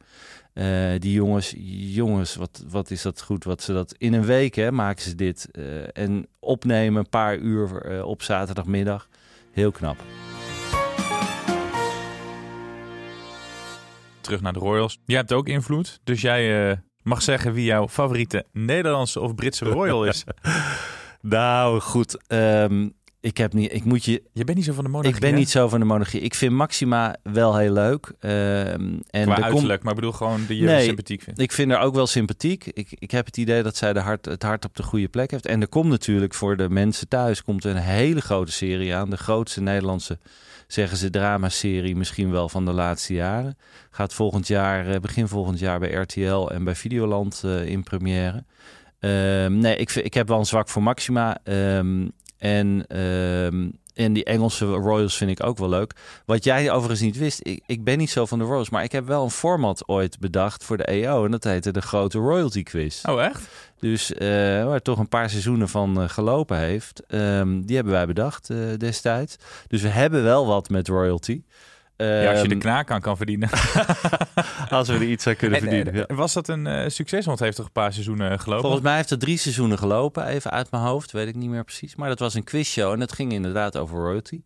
Eh, 0.53 0.67
die 0.99 1.13
jongens, 1.13 1.55
jongens, 1.77 2.35
wat, 2.35 2.65
wat 2.69 2.91
is 2.91 3.03
dat 3.03 3.23
goed? 3.23 3.45
Wat 3.45 3.63
ze 3.63 3.73
dat 3.73 3.95
in 3.99 4.13
een 4.13 4.25
week 4.25 4.55
hè, 4.55 4.73
maken 4.73 5.03
ze 5.03 5.15
dit. 5.15 5.49
en 5.93 6.27
opnemen 6.39 7.01
een 7.01 7.09
paar 7.09 7.37
uur 7.37 8.05
op 8.05 8.23
zaterdagmiddag. 8.23 9.09
Heel 9.53 9.71
knap. 9.71 9.97
Terug 14.25 14.41
naar 14.41 14.53
de 14.53 14.59
Royals. 14.59 14.99
Jij 15.07 15.17
hebt 15.17 15.33
ook 15.33 15.49
invloed, 15.49 16.01
dus 16.05 16.21
jij 16.21 16.71
eh, 16.71 16.77
mag 17.03 17.23
zeggen 17.23 17.53
wie 17.53 17.65
jouw 17.65 17.89
favoriete 17.89 18.45
Nederlandse 18.53 19.21
of 19.21 19.35
Britse 19.35 19.65
Royal 19.65 20.05
is. 20.05 20.25
Nou, 21.21 21.81
goed. 21.81 22.27
ehm, 22.27 22.89
ik 23.21 23.37
heb 23.37 23.53
niet, 23.53 23.73
ik 23.73 23.85
moet 23.85 24.05
je, 24.05 24.23
Je 24.33 24.45
bent 24.45 24.57
niet 24.57 24.67
zo 24.67 24.73
van 24.73 24.85
de 24.85 24.91
monarchie, 24.91 25.15
ik 25.15 25.21
ben 25.21 25.31
hè? 25.33 25.37
niet 25.39 25.51
zo 25.51 25.69
van 25.69 25.79
de 25.81 25.85
monarchie. 25.87 26.21
Ik 26.21 26.35
vind 26.35 26.53
Maxima 26.53 27.17
wel 27.23 27.57
heel 27.57 27.73
leuk. 27.73 28.13
ehm, 28.21 28.33
en 29.11 29.25
Qua 29.25 29.37
er 29.37 29.43
uiterlijk, 29.43 29.83
maar 29.83 29.93
ik 29.93 29.99
bedoel 29.99 30.13
gewoon 30.13 30.45
die 30.47 30.59
je 30.61 30.65
Nee, 30.67 30.85
sympathiek 30.85 31.23
vindt. 31.23 31.41
Ik 31.41 31.53
vind 31.53 31.71
haar 31.71 31.81
ook 31.83 31.95
wel 31.95 32.07
sympathiek. 32.07 32.67
Ik, 32.67 32.89
ik 32.99 33.11
heb 33.11 33.27
het 33.27 33.37
idee 33.37 33.63
dat 33.63 33.77
zij 33.77 33.93
de 33.93 34.01
hart, 34.01 34.25
het 34.25 34.43
hart 34.43 34.65
op 34.65 34.77
de 34.77 34.83
goede 34.83 35.09
plek 35.09 35.31
heeft. 35.31 35.47
En 35.47 35.61
er 35.61 35.69
komt 35.69 35.89
natuurlijk 35.91 36.35
voor 36.35 36.57
de 36.57 36.69
mensen 36.71 37.09
thuis 37.09 37.43
komt 37.43 37.65
een 37.65 37.77
hele 37.77 38.21
grote 38.21 38.53
serie 38.53 38.95
aan. 38.95 39.11
De 39.11 39.17
grootste 39.17 39.61
Nederlandse, 39.61 40.19
zeggen 40.67 40.97
ze, 40.97 41.11
dramaserie 41.11 41.97
misschien 41.97 42.31
wel 42.31 42.49
van 42.49 42.65
de 42.65 42.73
laatste 42.73 43.15
jaren. 43.15 43.59
Gaat 43.91 44.15
volgend 44.15 44.47
jaar, 44.47 44.89
eh, 44.89 45.01
begin 45.01 45.29
volgend 45.29 45.59
jaar 45.59 45.79
bij 45.79 45.93
RTL 45.93 46.47
en 46.51 46.65
bij 46.65 46.75
Videoland 46.75 47.43
eh, 47.45 47.67
in 47.67 47.83
première. 47.83 48.45
Ehm, 48.99 49.59
nee, 49.59 49.77
ik, 49.77 49.95
ik 49.95 50.15
heb 50.15 50.29
wel 50.29 50.39
een 50.39 50.47
zwak 50.47 50.69
voor 50.69 50.83
Maxima. 50.83 51.39
Ehm, 51.43 52.09
en, 52.39 52.87
ehm, 52.87 53.71
en 53.95 54.13
die 54.13 54.25
Engelse 54.25 54.65
Royals 54.65 55.17
vind 55.17 55.31
ik 55.31 55.47
ook 55.47 55.59
wel 55.59 55.69
leuk. 55.69 55.95
Wat 56.27 56.45
jij 56.45 56.71
overigens 56.71 57.01
niet 57.01 57.19
wist, 57.19 57.41
ik, 57.43 57.63
ik 57.67 57.85
ben 57.85 57.99
niet 57.99 58.11
zo 58.11 58.27
van 58.27 58.39
de 58.39 58.45
Royals, 58.45 58.71
maar 58.71 58.85
ik 58.85 58.93
heb 58.93 59.07
wel 59.07 59.25
een 59.25 59.31
format 59.31 59.89
ooit 59.89 60.19
bedacht 60.19 60.65
voor 60.65 60.77
de 60.77 60.85
EO. 60.85 61.25
En 61.25 61.31
dat 61.31 61.45
heette 61.45 61.71
de 61.73 61.83
Grote 61.83 62.19
Royalty 62.19 62.63
Quiz. 62.63 63.05
Oh, 63.05 63.23
echt? 63.23 63.49
Dus 63.79 64.15
eh, 64.15 64.29
waar 64.65 64.83
toch 64.83 64.99
een 64.99 65.09
paar 65.09 65.31
seizoenen 65.31 65.69
van 65.69 66.01
eh, 66.01 66.09
gelopen 66.09 66.59
heeft. 66.59 67.03
Ehm, 67.07 67.61
die 67.61 67.77
hebben 67.77 67.93
wij 67.95 68.07
bedacht 68.07 68.51
eh, 68.51 68.59
destijds. 68.79 69.37
Dus 69.69 69.83
we 69.83 69.89
hebben 69.89 70.23
wel 70.23 70.47
wat 70.47 70.69
met 70.69 70.89
royalty. 70.89 71.43
Ja, 71.97 72.31
als 72.31 72.41
je 72.41 72.49
de 72.49 72.55
Ehm, 72.55 72.59
knaak 72.63 72.91
aan 72.91 73.01
kan 73.01 73.17
verdienen. 73.17 73.49
als 74.71 74.89
we 74.89 74.95
er 74.95 75.03
iets 75.03 75.27
aan 75.27 75.37
kunnen 75.37 75.59
En, 75.61 75.65
verdienen. 75.67 75.93
eh, 75.95 76.05
ja. 76.09 76.15
Was 76.15 76.33
dat 76.33 76.49
een 76.49 76.67
eh, 76.67 76.89
succes? 76.89 77.25
Want 77.25 77.39
het 77.39 77.47
heeft 77.47 77.57
toch 77.57 77.67
een 77.67 77.73
paar 77.73 77.93
seizoenen 77.93 78.31
eh, 78.31 78.39
gelopen? 78.39 78.63
Volgens 78.65 78.83
mij 78.85 78.97
heeft 78.97 79.11
het 79.11 79.21
drie 79.21 79.37
seizoenen 79.39 79.79
gelopen, 79.79 80.27
even 80.27 80.51
uit 80.51 80.71
mijn 80.71 80.83
hoofd, 80.83 81.13
weet 81.13 81.29
ik 81.29 81.35
niet 81.35 81.51
meer 81.51 81.65
precies. 81.65 81.97
Maar 81.97 82.09
dat 82.09 82.19
was 82.19 82.35
een 82.35 82.45
quizshow 82.45 82.93
en 82.93 83.01
het 83.01 83.13
ging 83.13 83.33
inderdaad 83.33 83.77
over 83.77 83.99
royalty. 83.99 84.41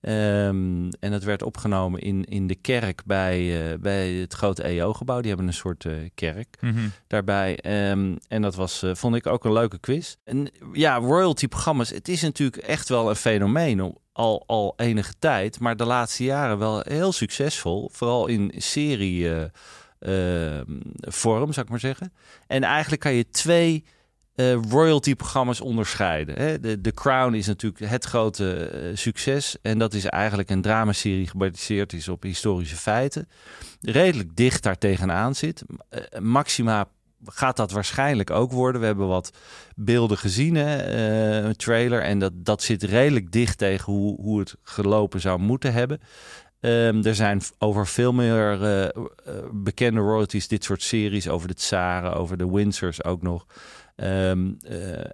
Ehm, 0.00 0.88
en 1.00 1.12
het 1.12 1.24
werd 1.24 1.42
opgenomen 1.42 2.00
in, 2.00 2.24
in 2.24 2.46
de 2.46 2.54
kerk 2.54 3.02
bij, 3.04 3.76
bij 3.80 4.10
het 4.12 4.32
grote 4.34 4.62
EO-gebouw. 4.62 5.18
Die 5.20 5.28
hebben 5.28 5.46
een 5.46 5.52
soort 5.52 5.86
kerk 6.14 6.56
Mhm. 6.60 6.78
daarbij. 7.06 7.58
Ehm, 7.60 8.16
en 8.28 8.42
dat 8.42 8.54
was, 8.54 8.84
vond 8.92 9.14
ik 9.14 9.26
ook 9.26 9.44
een 9.44 9.52
leuke 9.52 9.78
quiz. 9.78 10.14
En 10.24 10.48
ja, 10.72 10.96
royalty-programma's, 10.96 11.90
het 11.90 12.08
is 12.08 12.22
natuurlijk 12.22 12.62
echt 12.62 12.88
wel 12.88 13.08
een 13.08 13.16
fenomeen 13.16 13.82
om- 13.82 13.98
al, 14.16 14.44
al 14.46 14.74
enige 14.76 15.14
tijd. 15.18 15.60
Maar 15.60 15.76
de 15.76 15.84
laatste 15.84 16.24
jaren 16.24 16.58
wel 16.58 16.80
heel 16.80 17.12
succesvol. 17.12 17.88
Vooral 17.92 18.26
in 18.26 18.52
serie 18.56 19.28
eh, 19.28 20.58
ehm, 20.58 20.80
vorm, 21.00 21.52
zou 21.52 21.64
ik 21.64 21.70
maar 21.70 21.80
zeggen. 21.80 22.12
En 22.46 22.62
eigenlijk 22.62 23.02
kan 23.02 23.12
je 23.12 23.30
twee 23.30 23.84
eh, 24.34 24.54
royalty-programma's 24.68 25.60
onderscheiden. 25.60 26.34
Hè? 26.38 26.60
De, 26.60 26.80
The 26.80 26.92
Crown 26.92 27.34
is 27.34 27.46
natuurlijk 27.46 27.90
het 27.90 28.04
grote 28.04 28.54
eh, 28.54 28.96
succes. 28.96 29.56
En 29.62 29.78
dat 29.78 29.94
is 29.94 30.04
eigenlijk 30.04 30.50
een 30.50 30.62
dramaserie 30.62 31.26
gebaseerd 31.26 31.92
is 31.92 32.08
op 32.08 32.22
historische 32.22 32.76
feiten. 32.76 33.28
Redelijk 33.80 34.36
dicht 34.36 34.62
daar 34.62 34.78
tegenaan 34.78 35.34
zit. 35.34 35.62
Eh, 35.88 36.20
Maxima 36.20 36.88
gaat 37.26 37.56
dat 37.56 37.70
waarschijnlijk 37.70 38.30
ook 38.30 38.52
worden. 38.52 38.80
We 38.80 38.86
hebben 38.86 39.08
wat 39.08 39.30
beelden 39.76 40.18
gezien, 40.18 40.56
eh, 40.56 41.44
een 41.44 41.56
trailer. 41.56 42.02
En 42.02 42.18
dat, 42.18 42.32
dat 42.34 42.62
zit 42.62 42.82
redelijk 42.82 43.32
dicht 43.32 43.58
tegen 43.58 43.92
hoe, 43.92 44.20
hoe 44.20 44.38
het 44.38 44.56
gelopen 44.62 45.20
zou 45.20 45.38
moeten 45.38 45.72
hebben. 45.72 46.00
Ehm, 46.60 47.02
er 47.04 47.14
zijn 47.14 47.40
over 47.58 47.86
veel 47.86 48.12
meer 48.12 48.62
eh, 48.62 48.84
eh, 48.84 48.90
bekende 49.52 50.00
royalties, 50.00 50.48
dit 50.48 50.64
soort 50.64 50.82
series, 50.82 51.28
over 51.28 51.48
de 51.48 51.54
Tsaren, 51.54 52.14
over 52.14 52.36
de 52.36 52.50
Windsors 52.50 53.04
ook 53.04 53.22
nog. 53.22 53.46
Ehm, 53.96 54.52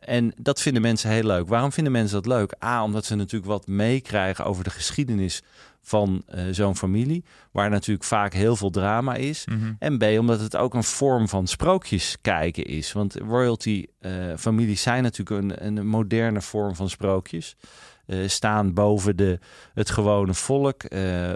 en 0.00 0.32
dat 0.36 0.60
vinden 0.60 0.82
mensen 0.82 1.10
heel 1.10 1.24
leuk. 1.24 1.48
Waarom 1.48 1.72
vinden 1.72 1.92
mensen 1.92 2.22
dat 2.22 2.32
leuk? 2.32 2.54
A, 2.64 2.82
omdat 2.82 3.04
ze 3.04 3.14
natuurlijk 3.14 3.50
wat 3.52 3.66
meekrijgen 3.66 4.44
over 4.44 4.64
de 4.64 4.70
geschiedenis 4.70 5.42
van 5.82 6.22
uh, 6.34 6.42
zo'n 6.50 6.76
familie, 6.76 7.24
waar 7.50 7.70
natuurlijk 7.70 8.06
vaak 8.06 8.32
heel 8.32 8.56
veel 8.56 8.70
drama 8.70 9.14
is. 9.14 9.44
Mhm. 9.44 9.72
En 9.78 9.98
B, 9.98 10.02
omdat 10.02 10.40
het 10.40 10.56
ook 10.56 10.74
een 10.74 10.84
vorm 10.84 11.28
van 11.28 11.46
sprookjes 11.46 12.16
kijken 12.20 12.64
is. 12.64 12.92
Want 12.92 13.14
royalty-families 13.14 14.76
eh, 14.76 14.82
zijn 14.82 15.02
natuurlijk 15.02 15.42
een, 15.42 15.66
een 15.66 15.86
moderne 15.86 16.40
vorm 16.40 16.74
van 16.74 16.88
sprookjes. 16.88 17.56
Uh, 18.06 18.28
staan 18.28 18.72
boven 18.74 19.16
de, 19.16 19.38
het 19.74 19.90
gewone 19.90 20.34
volk, 20.34 20.82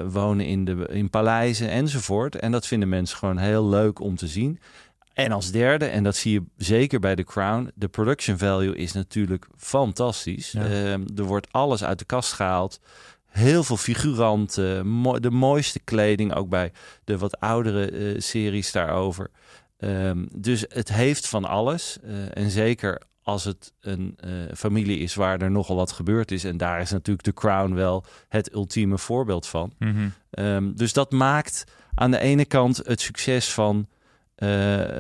wonen 0.09 0.47
in, 0.47 0.65
de, 0.65 0.89
in 0.91 1.11
paleizen 1.11 1.71
enzovoort. 1.71 2.37
En 2.37 2.53
dat 2.53 2.67
vinden 2.67 2.89
mensen 2.89 3.19
gewoon 3.19 3.39
heel 3.39 3.69
leuk 3.69 4.01
om 4.01 4.17
te 4.17 4.27
zien. 4.27 4.59
En 5.17 5.33
als 5.33 5.51
derde, 5.51 5.85
en 5.85 6.03
dat 6.03 6.17
zie 6.17 6.33
je 6.33 6.43
zeker 6.57 7.01
bij 7.01 7.15
The 7.15 7.25
Crown, 7.25 7.71
de 7.75 7.89
production 7.89 8.39
value 8.39 8.77
is 8.77 8.93
natuurlijk 8.93 9.47
fantastisch. 9.57 10.55
Ehm, 10.55 11.05
er 11.17 11.25
wordt 11.25 11.53
alles 11.53 11.85
uit 11.85 11.99
de 11.99 12.05
kast 12.05 12.33
gehaald. 12.33 12.81
Heel 13.27 13.65
veel 13.65 13.77
figuranten, 13.77 14.87
mo 14.87 15.19
de 15.19 15.31
mooiste 15.31 15.81
kleding, 15.81 16.35
ook 16.35 16.49
bij 16.49 16.73
de 17.05 17.19
wat 17.19 17.41
oudere 17.41 17.91
uh, 17.91 18.21
series 18.21 18.73
daarover. 18.73 19.31
Um, 19.79 20.29
dus 20.35 20.65
het 20.69 20.93
heeft 20.93 21.29
van 21.29 21.45
alles. 21.45 21.99
Uh, 22.05 22.37
en 22.37 22.51
zeker 22.51 23.03
als 23.23 23.45
het 23.45 23.73
een 23.81 24.19
uh, 24.25 24.31
familie 24.55 24.99
is 24.99 25.15
waar 25.15 25.41
er 25.41 25.51
nogal 25.51 25.77
wat 25.77 25.93
gebeurd 25.93 26.31
is. 26.31 26.45
En 26.45 26.57
daar 26.57 26.81
is 26.81 26.91
natuurlijk 26.91 27.27
The 27.27 27.35
Crown 27.35 27.75
wel 27.75 28.05
het 28.29 28.55
ultieme 28.55 28.99
voorbeeld 28.99 29.47
van. 29.47 29.73
Mm 29.79 29.95
-hmm. 29.95 30.13
um, 30.45 30.77
dus 30.77 30.93
dat 30.93 31.13
maakt 31.13 31.65
aan 31.95 32.11
de 32.11 32.19
ene 32.19 32.45
kant 32.45 32.77
het 32.85 33.01
succes 33.01 33.53
van, 33.53 33.89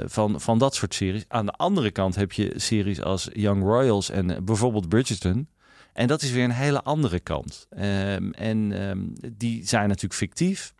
van, 0.06 0.40
van 0.40 0.58
dat 0.58 0.74
soort 0.74 0.94
series. 0.94 1.24
Aan 1.28 1.46
de 1.46 1.52
andere 1.52 1.90
kant 1.90 2.14
heb 2.14 2.32
je 2.32 2.52
series 2.56 3.02
als 3.02 3.28
Young 3.32 3.62
Royals 3.62 4.10
en 4.10 4.44
bijvoorbeeld 4.44 4.88
Bridgerton. 4.88 5.48
En 5.92 6.06
dat 6.06 6.22
is 6.22 6.30
weer 6.30 6.44
een 6.44 6.50
hele 6.50 6.82
andere 6.82 7.20
kant. 7.20 7.66
Um, 7.70 8.32
en 8.32 8.82
um, 8.88 9.12
die 9.32 9.66
zijn 9.66 9.88
natuurlijk 9.88 10.14
fictief. 10.14 10.74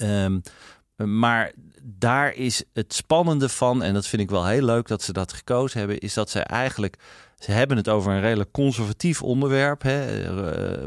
Um, 0.00 0.42
maar 0.96 1.52
daar 1.82 2.34
is 2.34 2.64
het 2.72 2.94
spannende 2.94 3.48
van, 3.48 3.82
en 3.82 3.94
dat 3.94 4.06
vind 4.06 4.22
ik 4.22 4.30
wel 4.30 4.46
heel 4.46 4.62
leuk 4.62 4.88
dat 4.88 5.02
ze 5.02 5.12
dat 5.12 5.32
gekozen 5.32 5.78
hebben, 5.78 5.98
is 5.98 6.14
dat 6.14 6.30
ze 6.30 6.40
eigenlijk, 6.40 6.98
ze 7.38 7.50
hebben 7.50 7.76
het 7.76 7.88
over 7.88 8.12
een 8.12 8.20
redelijk 8.20 8.52
conservatief 8.52 9.22
onderwerp, 9.22 9.82
hè, 9.82 10.26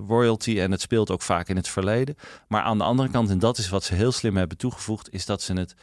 royalty, 0.08 0.60
en 0.60 0.72
het 0.72 0.82
speelt 0.82 1.12
ook 1.12 1.22
vaak 1.22 1.50
in 1.50 1.56
het 1.56 1.68
verleden. 1.68 2.16
Maar 2.48 2.62
aan 2.62 2.78
de 2.78 2.84
andere 2.84 3.10
kant, 3.10 3.30
en 3.30 3.40
dat 3.40 3.58
is 3.58 3.70
wat 3.70 3.84
ze 3.84 3.94
heel 3.94 4.12
slim 4.12 4.38
hebben 4.38 4.58
toegevoegd, 4.58 5.14
is 5.14 5.26
dat 5.26 5.42
ze 5.42 5.54
het 5.54 5.76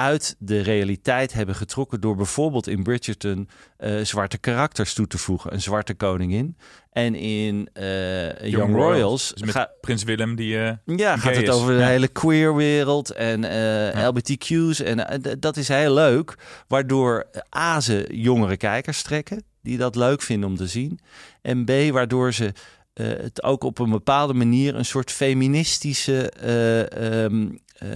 uit 0.00 0.36
de 0.38 0.60
realiteit 0.60 1.32
hebben 1.32 1.54
getrokken 1.54 2.00
door 2.00 2.16
bijvoorbeeld 2.16 2.66
in 2.66 2.82
Bridgerton 2.82 3.48
uh, 3.78 4.04
zwarte 4.04 4.38
karakters 4.38 4.94
toe 4.94 5.06
te 5.06 5.18
voegen. 5.18 5.52
Een 5.52 5.60
zwarte 5.60 5.94
koningin. 5.94 6.56
En 6.92 7.14
in 7.14 7.68
uh, 7.74 8.38
Young, 8.38 8.50
Young, 8.50 8.74
Royals... 8.74 9.32
Dus 9.34 9.54
met 9.54 9.70
Prins 9.80 10.02
Willem 10.02 10.36
die 10.36 10.54
uh, 10.54 10.72
Ja, 10.84 11.16
gaat 11.16 11.34
het 11.34 11.42
is. 11.42 11.48
over 11.48 11.72
de 11.72 11.80
ja. 11.80 11.86
hele 11.86 12.08
queer 12.08 12.54
wereld 12.54 13.10
en 13.10 13.42
ja. 13.42 14.08
LBTQ's. 14.08 14.80
En 14.80 15.20
dat 15.38 15.56
is 15.56 15.68
heel 15.68 15.94
leuk. 15.94 16.34
Waardoor 16.68 17.26
A, 17.56 17.80
ze 17.80 18.08
jongere 18.12 18.56
kijkers 18.56 19.02
trekken. 19.02 19.44
Die 19.62 19.78
dat 19.78 19.96
leuk 19.96 20.22
vinden 20.22 20.48
om 20.48 20.56
te 20.56 20.66
zien. 20.66 21.00
En 21.42 21.64
B, 21.64 21.70
waardoor 21.90 22.34
ze... 22.34 22.52
Uh, 22.94 23.08
het 23.08 23.42
ook 23.42 23.64
op 23.64 23.78
een 23.78 23.90
bepaalde 23.90 24.34
manier 24.34 24.74
een 24.74 24.84
soort 24.84 25.10
feministische 25.10 26.32
uh, 26.44 27.22
um, 27.22 27.60
uh, 27.84 27.90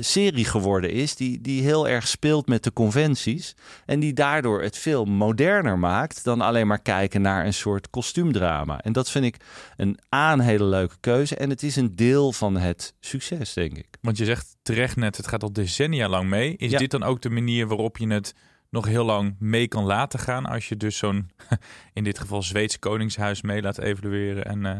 serie 0.00 0.44
geworden 0.44 0.90
is. 0.90 1.16
Die, 1.16 1.40
die 1.40 1.62
heel 1.62 1.88
erg 1.88 2.08
speelt 2.08 2.46
met 2.46 2.64
de 2.64 2.72
conventies. 2.72 3.54
En 3.86 4.00
die 4.00 4.12
daardoor 4.12 4.62
het 4.62 4.76
veel 4.76 5.04
moderner 5.04 5.78
maakt 5.78 6.24
dan 6.24 6.40
alleen 6.40 6.66
maar 6.66 6.82
kijken 6.82 7.20
naar 7.22 7.46
een 7.46 7.54
soort 7.54 7.90
kostuumdrama. 7.90 8.80
En 8.80 8.92
dat 8.92 9.10
vind 9.10 9.24
ik 9.24 9.36
een 9.76 9.98
aan 10.08 10.40
hele 10.40 10.64
leuke 10.64 10.96
keuze. 11.00 11.36
En 11.36 11.50
het 11.50 11.62
is 11.62 11.76
een 11.76 11.96
deel 11.96 12.32
van 12.32 12.56
het 12.56 12.94
succes, 13.00 13.52
denk 13.52 13.76
ik. 13.78 13.86
Want 14.00 14.18
je 14.18 14.24
zegt 14.24 14.56
terecht 14.62 14.96
net, 14.96 15.16
het 15.16 15.28
gaat 15.28 15.42
al 15.42 15.52
decennia 15.52 16.08
lang 16.08 16.28
mee. 16.28 16.56
Is 16.56 16.70
Ja. 16.70 16.78
dit 16.78 16.90
dan 16.90 17.02
ook 17.02 17.20
de 17.22 17.30
manier 17.30 17.66
waarop 17.66 17.96
je 17.98 18.08
het 18.12 18.34
nog 18.70 18.86
heel 18.86 19.04
lang 19.04 19.36
mee 19.38 19.68
kan 19.68 19.84
laten 19.84 20.18
gaan? 20.18 20.46
Als 20.46 20.68
je 20.68 20.76
dus 20.76 20.96
zo'n, 20.96 21.30
in 21.92 22.04
dit 22.04 22.18
geval 22.18 22.42
Zweedse 22.42 22.78
koningshuis 22.78 23.42
mee 23.42 23.62
laat 23.62 23.78
evalueren 23.78 24.44
en... 24.44 24.64
Uh, 24.64 24.76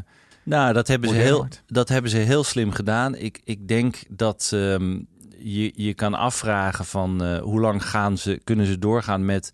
Nou, 0.49 0.73
dat 0.73 0.89
hebben, 0.89 1.09
ze 1.09 1.15
heel, 1.15 1.37
wordt. 1.37 1.63
dat 1.67 1.89
hebben 1.89 2.11
ze 2.11 2.17
heel 2.17 2.45
slim 2.45 2.71
gedaan. 2.71 3.15
Ik, 3.15 3.41
ik 3.45 3.69
denk 3.69 3.97
dat 4.09 4.51
ehm, 4.55 5.01
je, 5.39 5.73
je 5.75 5.95
kan 5.95 6.15
afvragen 6.15 6.85
van 6.85 7.25
eh, 7.25 7.39
hoe 7.39 7.61
lang 7.61 7.85
gaan 7.85 8.19
ze, 8.19 8.41
kunnen 8.45 8.67
ze 8.67 8.79
doorgaan 8.79 9.25
met 9.25 9.53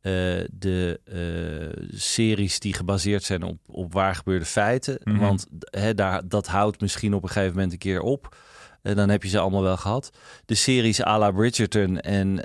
eh, 0.00 0.12
de 0.50 1.00
eh, 1.04 1.84
series 1.98 2.58
die 2.58 2.74
gebaseerd 2.74 3.22
zijn 3.22 3.42
op, 3.42 3.58
op 3.66 3.92
waar 3.92 4.14
gebeurde 4.14 4.44
feiten. 4.44 4.98
Mhm. 5.04 5.18
Want 5.18 5.46
daar, 5.94 6.28
dat 6.28 6.46
houdt 6.46 6.80
misschien 6.80 7.14
op 7.14 7.22
een 7.22 7.28
gegeven 7.28 7.54
moment 7.54 7.72
een 7.72 7.78
keer 7.78 8.00
op. 8.00 8.36
En 8.82 8.96
dan 8.96 9.08
heb 9.08 9.22
je 9.22 9.28
ze 9.28 9.38
allemaal 9.38 9.62
wel 9.62 9.76
gehad. 9.76 10.10
De 10.44 10.54
series 10.54 11.04
à 11.04 11.18
la 11.18 11.30
Bridgerton 11.30 12.00
en 12.00 12.40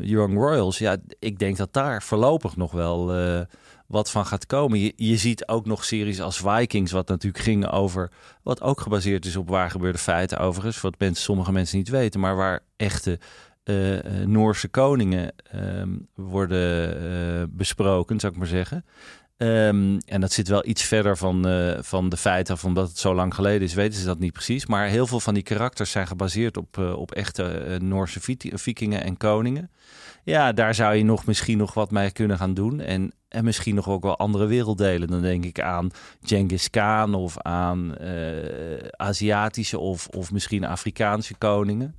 Young 0.00 0.34
Royals. 0.34 0.78
Ja, 0.78 0.96
ik 1.18 1.38
denk 1.38 1.56
dat 1.56 1.72
daar 1.72 2.02
voorlopig 2.02 2.56
nog 2.56 2.72
wel 2.72 3.12
wat 3.86 4.10
van 4.10 4.26
gaat 4.26 4.46
komen. 4.46 4.78
Je, 4.78 4.92
je 4.96 5.16
ziet 5.16 5.48
ook 5.48 5.66
nog 5.66 5.84
series 5.84 6.20
als 6.20 6.38
Vikings, 6.38 6.92
wat 6.92 7.08
natuurlijk 7.08 7.44
ging 7.44 7.70
over... 7.70 8.10
wat 8.42 8.62
ook 8.62 8.80
gebaseerd 8.80 9.24
is 9.24 9.36
op 9.36 9.48
waar 9.48 9.70
gebeurde 9.70 9.98
feiten 9.98 10.38
overigens. 10.38 10.80
Wat 10.80 10.96
sommige 11.12 11.52
mensen 11.52 11.78
niet 11.78 11.88
weten, 11.88 12.20
maar 12.20 12.36
waar 12.36 12.60
echte... 12.76 13.18
eh, 13.64 13.98
eh, 13.98 14.28
Noorse 14.28 14.68
koningen 14.68 15.32
ehm, 15.50 15.96
worden 16.14 16.96
eh, 17.02 17.42
besproken, 17.48 18.20
zou 18.20 18.32
ik 18.32 18.38
maar 18.38 18.48
zeggen. 18.48 18.84
Ehm, 19.36 19.98
en 20.06 20.20
dat 20.20 20.32
zit 20.32 20.48
wel 20.48 20.66
iets 20.66 20.82
verder 20.82 21.16
van, 21.16 21.46
van 21.80 22.08
de 22.08 22.16
feiten, 22.16 22.56
omdat 22.64 22.88
het 22.88 22.98
zo 22.98 23.14
lang 23.14 23.34
geleden 23.34 23.62
is, 23.62 23.74
weten 23.74 23.98
ze 23.98 24.06
dat 24.06 24.18
niet 24.18 24.32
precies. 24.32 24.66
Maar 24.66 24.86
heel 24.86 25.06
veel 25.06 25.20
van 25.20 25.34
die 25.34 25.42
karakters 25.42 25.90
zijn 25.90 26.06
gebaseerd 26.06 26.56
op, 26.56 26.78
op 26.78 27.12
echte 27.12 27.78
Noorse 27.82 28.20
vikingen 28.40 29.04
en 29.04 29.16
koningen. 29.16 29.70
Ja, 30.24 30.52
daar 30.52 30.74
zou 30.74 30.94
je 30.94 31.04
nog 31.04 31.26
misschien 31.26 31.58
nog 31.58 31.74
wat 31.74 31.90
mee 31.90 32.10
kunnen 32.10 32.38
gaan 32.38 32.54
doen. 32.54 32.80
En, 32.80 33.12
en 33.34 33.44
misschien 33.44 33.74
nog 33.74 33.88
ook 33.88 34.02
wel 34.02 34.18
andere 34.18 34.46
werelddelen. 34.46 35.08
Dan 35.08 35.22
denk 35.22 35.44
ik 35.44 35.60
aan 35.60 35.90
Genghis 36.22 36.70
Khan 36.70 37.14
of 37.14 37.38
aan 37.38 37.96
eh, 37.96 38.88
Aziatische 38.90 39.78
of, 39.78 40.08
of 40.08 40.32
misschien 40.32 40.64
Afrikaanse 40.64 41.34
koningen. 41.34 41.94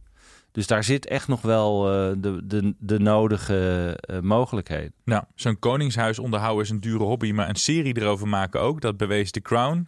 Dus 0.56 0.68
daar 0.68 0.84
zit 0.84 1.08
echt 1.08 1.28
nog 1.28 1.42
wel 1.42 1.92
eh, 1.92 2.16
de, 2.18 2.42
de, 2.44 2.76
de 2.80 3.00
nodige 3.00 3.94
eh, 4.00 4.20
mogelijkheden. 4.20 4.94
Nou, 5.04 5.24
zo'n 5.36 5.60
koningshuis 5.60 6.20
onderhouden 6.20 6.64
is 6.64 6.70
een 6.70 6.80
dure 6.80 7.04
hobby, 7.04 7.32
maar 7.32 7.50
een 7.50 7.56
serie 7.56 7.98
erover 7.98 8.28
maken 8.28 8.62
ook. 8.62 8.82
Dat 8.82 8.98
bewees 8.98 9.32
The 9.32 9.42
Crown. 9.42 9.88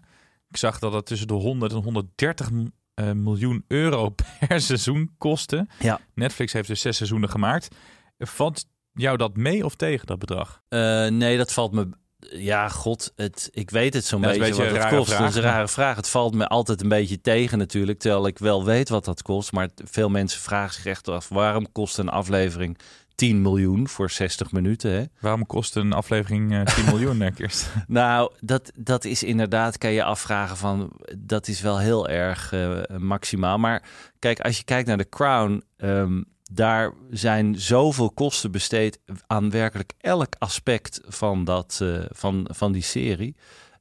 Ik 0.50 0.58
zag 0.58 0.80
dat 0.80 0.94
het 0.94 1.06
tussen 1.06 1.27
de 1.27 1.34
100 1.34 1.72
en 1.72 1.77
130 1.82 2.50
eh, 2.94 3.12
miljoen 3.12 3.63
euro 3.68 4.10
per 4.48 4.62
seizoen 4.62 5.12
kostte. 5.18 5.68
Ja. 5.80 6.00
Netflix 6.13 6.54
heeft 6.54 6.68
dus 6.68 6.82
zes 6.82 6.98
seizoenen 6.98 7.30
gemaakt. 7.30 7.75
Valt 8.18 8.66
jou 8.98 9.18
dat 9.18 9.36
mee 9.38 9.66
of 9.66 9.75
tegen, 9.75 10.08
dat 10.08 10.20
bedrag? 10.20 10.62
Eh, 10.70 11.08
nee, 11.08 11.38
dat 11.38 11.54
valt 11.54 11.72
me. 11.72 11.89
Ja, 12.20 12.70
god, 12.70 13.13
het, 13.16 13.50
ik 13.51 13.70
weet 13.70 13.94
het 13.94 14.06
zo'n 14.06 14.22
Ja, 14.22 14.27
beetje 14.27 14.63
wat 14.63 14.84
het 14.84 14.88
kost. 14.88 15.18
Dat 15.18 15.30
is 15.30 15.36
een 15.36 15.42
rare 15.42 15.68
vraag. 15.68 15.96
Het 15.96 16.10
valt 16.10 16.34
me 16.34 16.48
altijd 16.48 16.82
een 16.82 16.89
beetje 16.89 17.22
tegen 17.22 17.58
natuurlijk, 17.58 18.00
terwijl 18.00 18.27
ik 18.27 18.39
wel 18.39 18.66
weet 18.66 18.89
wat 18.89 19.06
dat 19.06 19.22
kost. 19.22 19.51
Maar 19.51 19.70
veel 19.75 20.10
mensen 20.10 20.42
vragen 20.42 20.74
zich 20.74 20.86
echt 20.86 21.08
af, 21.08 21.30
waarom 21.30 21.72
kost 21.72 21.98
een 21.98 22.10
aflevering 22.10 22.77
10 23.16 23.42
miljoen 23.42 23.88
voor 23.88 24.10
60 24.10 24.51
minuten? 24.51 24.92
Hè? 24.92 25.04
Waarom 25.20 25.46
kost 25.46 25.75
een 25.75 25.94
aflevering 25.94 26.54
eh 26.54 26.62
10 26.62 26.86
miljoen, 26.94 27.20
denk 27.20 27.39
eerst? 27.39 27.70
Nou, 27.88 28.32
dat, 28.39 28.72
dat 28.75 29.06
is 29.06 29.24
inderdaad, 29.24 29.77
kan 29.77 29.92
je 29.92 30.04
afvragen 30.04 30.58
van, 30.58 30.92
dat 31.18 31.48
is 31.48 31.62
wel 31.62 31.80
heel 31.80 32.08
erg 32.10 32.51
eh, 32.54 32.80
maximaal. 32.98 33.58
Maar 33.58 33.84
kijk, 34.20 34.39
als 34.39 34.58
je 34.58 34.63
kijkt 34.63 34.88
naar 34.88 34.98
The 34.98 35.10
Crown, 35.10 35.63
ehm, 35.77 36.22
daar 36.51 36.94
zijn 37.10 37.60
zoveel 37.60 38.12
kosten 38.12 38.51
besteed 38.51 39.00
aan 39.27 39.50
werkelijk 39.50 39.94
elk 39.98 40.34
aspect 40.38 41.01
van, 41.08 41.44
dat, 41.44 41.80
eh, 41.82 42.00
van, 42.10 42.50
van 42.51 42.72
die 42.72 42.84
serie. 42.84 43.36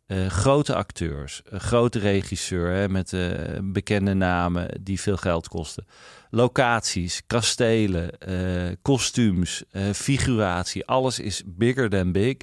Eh, 0.06 0.26
grote 0.26 0.75
acteurs, 0.75 1.42
een 1.44 1.61
grote 1.61 1.99
regisseur 1.99 2.70
hè, 2.70 2.88
met 2.88 3.12
eh, 3.12 3.30
bekende 3.62 4.14
namen 4.14 4.80
die 4.82 5.00
veel 5.00 5.16
geld 5.16 5.49
kosten. 5.49 5.87
Locaties, 6.30 7.23
kastelen, 7.26 8.18
eh, 8.18 8.76
kostuums, 8.82 9.64
eh, 9.70 9.90
figuratie, 9.90 10.87
alles 10.87 11.18
is 11.18 11.42
bigger 11.46 11.90
than 11.90 12.12
big. 12.12 12.37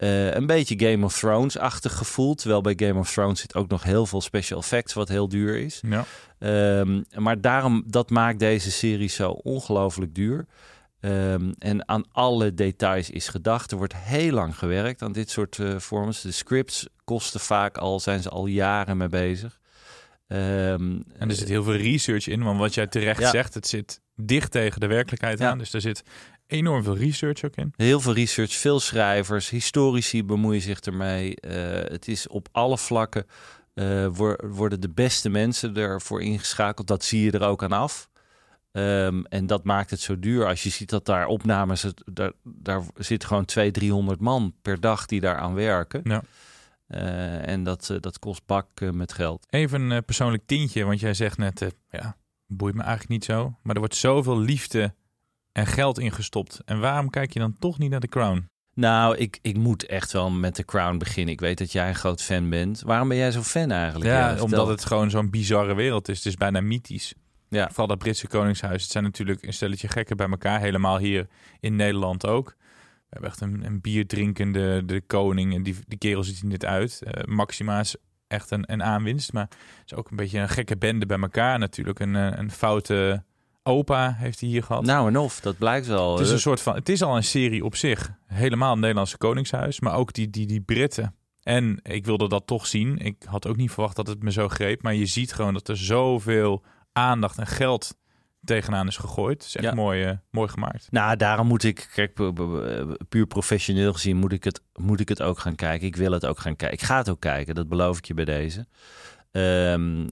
Eh, 0.00 0.34
een 0.34 0.46
beetje 0.46 0.88
Game 0.88 1.04
of 1.04 1.18
Thrones-achtig 1.18 1.96
gevoel. 1.96 2.34
Terwijl 2.34 2.60
bij 2.60 2.74
Game 2.76 2.98
of 2.98 3.12
Thrones 3.12 3.40
zit 3.40 3.54
ook 3.54 3.68
nog 3.68 3.82
heel 3.82 4.06
veel 4.06 4.20
special 4.20 4.58
effects, 4.58 4.92
wat 4.92 5.08
heel 5.08 5.28
duur 5.28 5.56
is. 5.56 5.82
Ja. 5.88 6.04
Ehm, 6.38 7.02
maar 7.14 7.40
daarom, 7.40 7.82
dat 7.86 8.10
maakt 8.10 8.38
deze 8.38 8.70
serie 8.70 9.08
zo 9.08 9.30
ongelooflijk 9.30 10.14
duur. 10.14 10.46
Ehm, 11.00 11.52
en 11.58 11.88
aan 11.88 12.04
alle 12.12 12.54
details 12.54 13.10
is 13.10 13.28
gedacht. 13.28 13.70
Er 13.70 13.76
wordt 13.76 13.96
heel 13.96 14.32
lang 14.32 14.58
gewerkt 14.58 15.02
aan 15.02 15.12
dit 15.12 15.30
soort 15.30 15.58
uh. 15.58 15.76
De 16.22 16.32
scripts 16.32 16.86
kosten 17.04 17.40
vaak 17.40 17.78
al, 17.78 18.00
zijn 18.00 18.22
ze 18.22 18.28
al 18.28 18.46
jaren 18.46 18.96
mee 18.96 19.08
bezig. 19.08 19.60
Um, 20.26 21.04
en 21.18 21.28
er 21.28 21.34
zit 21.34 21.48
heel 21.48 21.62
veel 21.62 21.76
research 21.76 22.26
in, 22.26 22.42
want 22.42 22.58
wat 22.58 22.74
jij 22.74 22.86
terecht 22.86 23.30
zegt, 23.30 23.54
het 23.54 23.66
zit 23.66 24.00
dicht 24.16 24.50
tegen 24.50 24.80
de 24.80 24.86
werkelijkheid 24.86 25.40
aan. 25.40 25.58
Dus 25.58 25.72
er 25.72 25.80
zit 25.80 26.02
enorm 26.50 26.82
veel 26.82 26.96
research 26.96 27.44
ook 27.44 27.54
in. 27.54 27.72
Heel 27.76 28.00
veel 28.00 28.14
research, 28.14 28.52
veel 28.52 28.80
schrijvers, 28.80 29.50
historici 29.50 30.24
bemoeien 30.24 30.60
zich 30.60 30.80
ermee. 30.80 31.36
Uh, 31.40 31.52
het 31.82 32.08
is 32.08 32.28
op 32.28 32.48
alle 32.52 32.78
vlakken 32.78 33.26
uh, 33.74 34.06
worden 34.40 34.80
de 34.80 34.88
beste 34.88 35.28
mensen 35.28 35.76
ervoor 35.76 36.22
ingeschakeld. 36.22 36.86
Dat 36.86 37.04
zie 37.04 37.22
je 37.22 37.30
er 37.30 37.42
ook 37.42 37.62
aan 37.62 37.72
af. 37.72 38.08
Um, 38.72 39.26
en 39.26 39.46
dat 39.46 39.64
maakt 39.64 39.90
het 39.90 40.00
zo 40.00 40.18
duur. 40.18 40.46
Als 40.46 40.62
je 40.62 40.70
ziet 40.70 40.90
dat 40.90 41.06
daar 41.06 41.26
opnames, 41.26 41.86
daar, 42.04 42.32
daar 42.42 42.82
zit 42.96 43.24
gewoon 43.24 43.44
200, 43.44 43.84
300 43.84 44.20
man 44.20 44.54
per 44.62 44.80
dag 44.80 45.06
die 45.06 45.20
daar 45.20 45.36
aan 45.36 45.54
werken. 45.54 46.00
Ja. 46.04 46.22
Uh, 46.88 47.48
en 47.48 47.62
dat, 47.62 47.96
dat 48.00 48.18
kost 48.18 48.42
bak 48.46 48.68
met 48.92 49.12
geld. 49.12 49.46
Even 49.50 49.90
een 49.90 50.04
persoonlijk 50.04 50.42
tintje, 50.46 50.84
want 50.84 51.00
jij 51.00 51.14
zegt 51.14 51.38
net, 51.38 51.74
ja, 51.90 52.16
boeit 52.46 52.74
me 52.74 52.80
eigenlijk 52.80 53.10
niet 53.10 53.24
zo. 53.24 53.54
Maar 53.62 53.74
er 53.74 53.80
wordt 53.80 53.96
zoveel 53.96 54.38
liefde 54.38 54.94
en 55.60 55.66
geld 55.66 55.98
ingestopt. 55.98 56.60
En 56.64 56.80
waarom 56.80 57.10
kijk 57.10 57.32
je 57.32 57.38
dan 57.38 57.56
toch 57.58 57.78
niet 57.78 57.90
naar 57.90 58.00
The 58.00 58.06
Crown? 58.06 58.48
Nou, 58.74 59.16
ik, 59.16 59.38
ik 59.42 59.56
moet 59.56 59.86
echt 59.86 60.12
wel 60.12 60.30
met 60.30 60.54
The 60.54 60.64
Crown 60.64 60.98
beginnen. 60.98 61.34
Ik 61.34 61.40
weet 61.40 61.58
dat 61.58 61.72
jij 61.72 61.88
een 61.88 61.94
groot 61.94 62.22
fan 62.22 62.48
bent. 62.48 62.82
Waarom 62.82 63.08
ben 63.08 63.16
jij 63.16 63.30
zo 63.30 63.42
fan 63.42 63.70
eigenlijk? 63.70 64.10
Ja, 64.10 64.34
ja 64.34 64.42
omdat 64.42 64.66
het 64.66 64.84
gewoon 64.84 65.10
zo'n 65.10 65.30
bizarre 65.30 65.74
wereld 65.74 66.08
is. 66.08 66.16
Het 66.16 66.26
is 66.26 66.34
bijna 66.34 66.60
mythisch. 66.60 67.14
Ja. 67.48 67.68
Vooral 67.68 67.86
dat 67.86 67.98
Britse 67.98 68.26
Koningshuis. 68.26 68.82
Het 68.82 68.90
zijn 68.90 69.04
natuurlijk 69.04 69.42
een 69.42 69.52
stelletje 69.52 69.88
gekken 69.88 70.16
bij 70.16 70.28
elkaar. 70.28 70.60
Helemaal 70.60 70.98
hier 70.98 71.28
in 71.60 71.76
Nederland 71.76 72.26
ook. 72.26 72.54
We 72.58 73.06
hebben 73.08 73.30
echt 73.30 73.40
een, 73.40 73.64
een 73.64 73.80
bier 73.80 74.06
drinkende 74.06 74.84
de 74.84 75.00
koning. 75.06 75.54
En 75.54 75.62
die, 75.62 75.76
die 75.86 75.98
kerel 75.98 76.22
ziet 76.22 76.40
er 76.40 76.46
niet 76.46 76.66
uit. 76.66 77.00
Uh, 77.04 77.24
Maxima 77.24 77.80
is 77.80 77.96
echt 78.26 78.50
een, 78.50 78.72
een 78.72 78.82
aanwinst. 78.82 79.32
Maar 79.32 79.48
het 79.48 79.90
is 79.90 79.94
ook 79.94 80.10
een 80.10 80.16
beetje 80.16 80.38
een 80.38 80.48
gekke 80.48 80.76
bende 80.76 81.06
bij 81.06 81.18
elkaar 81.18 81.58
natuurlijk. 81.58 81.98
Een, 81.98 82.16
eh, 82.16 82.38
een 82.38 82.50
foute 82.50 83.24
opa 83.62 84.14
heeft 84.18 84.40
hij 84.40 84.48
hier 84.48 84.62
gehad. 84.62 84.84
Nou 84.84 85.08
en 85.08 85.16
of, 85.16 85.40
dat 85.40 85.58
blijkt 85.58 85.86
wel. 85.86 86.12
Het 86.12 86.26
is 86.26 86.32
een 86.32 86.40
soort 86.40 86.60
van, 86.60 86.74
het 86.74 86.88
is 86.88 87.02
al 87.02 87.16
een 87.16 87.24
serie 87.24 87.64
op 87.64 87.76
zich. 87.76 88.10
Helemaal 88.26 88.70
het 88.70 88.80
Nederlandse 88.80 89.18
Koningshuis, 89.18 89.80
maar 89.80 89.94
ook 89.94 90.12
die, 90.12 90.30
die, 90.30 90.46
die 90.46 90.60
Britten. 90.60 91.14
En 91.42 91.78
ik 91.82 92.04
wilde 92.04 92.28
dat 92.28 92.46
toch 92.46 92.66
zien. 92.66 92.98
Ik 92.98 93.22
had 93.28 93.46
ook 93.46 93.56
niet 93.56 93.70
verwacht 93.70 93.96
dat 93.96 94.06
het 94.06 94.22
me 94.22 94.32
zo 94.32 94.48
greep. 94.48 94.82
Maar 94.82 94.94
je 94.94 95.06
ziet 95.06 95.32
gewoon 95.32 95.54
dat 95.54 95.68
er 95.68 95.76
zoveel 95.76 96.64
aandacht 96.92 97.38
en 97.38 97.46
geld 97.46 97.98
tegenaan 98.44 98.86
is 98.86 98.96
gegooid. 98.96 99.36
Het 99.36 99.46
is 99.46 99.56
echt 99.56 99.74
mooi, 99.74 100.08
uh, 100.08 100.12
mooi 100.30 100.48
gemaakt. 100.48 100.88
Nou, 100.90 101.16
daarom 101.16 101.46
moet 101.46 101.62
ik, 101.62 101.88
kijk, 101.94 102.14
puur 103.08 103.26
professioneel 103.26 103.92
gezien, 103.92 104.16
moet 104.16 104.32
ik, 104.32 104.44
het, 104.44 104.62
moet 104.74 105.00
ik 105.00 105.08
het 105.08 105.22
ook 105.22 105.38
gaan 105.38 105.54
kijken. 105.54 105.86
Ik 105.86 105.96
wil 105.96 106.12
het 106.12 106.26
ook 106.26 106.38
gaan 106.38 106.56
kijken. 106.56 106.78
Ik 106.78 106.84
ga 106.84 106.96
het 106.96 107.08
ook 107.08 107.20
kijken, 107.20 107.54
dat 107.54 107.68
beloof 107.68 107.98
ik 107.98 108.04
je 108.04 108.14
bij 108.14 108.24
deze. 108.24 108.66
Um, 109.32 110.00
uh, 110.00 110.08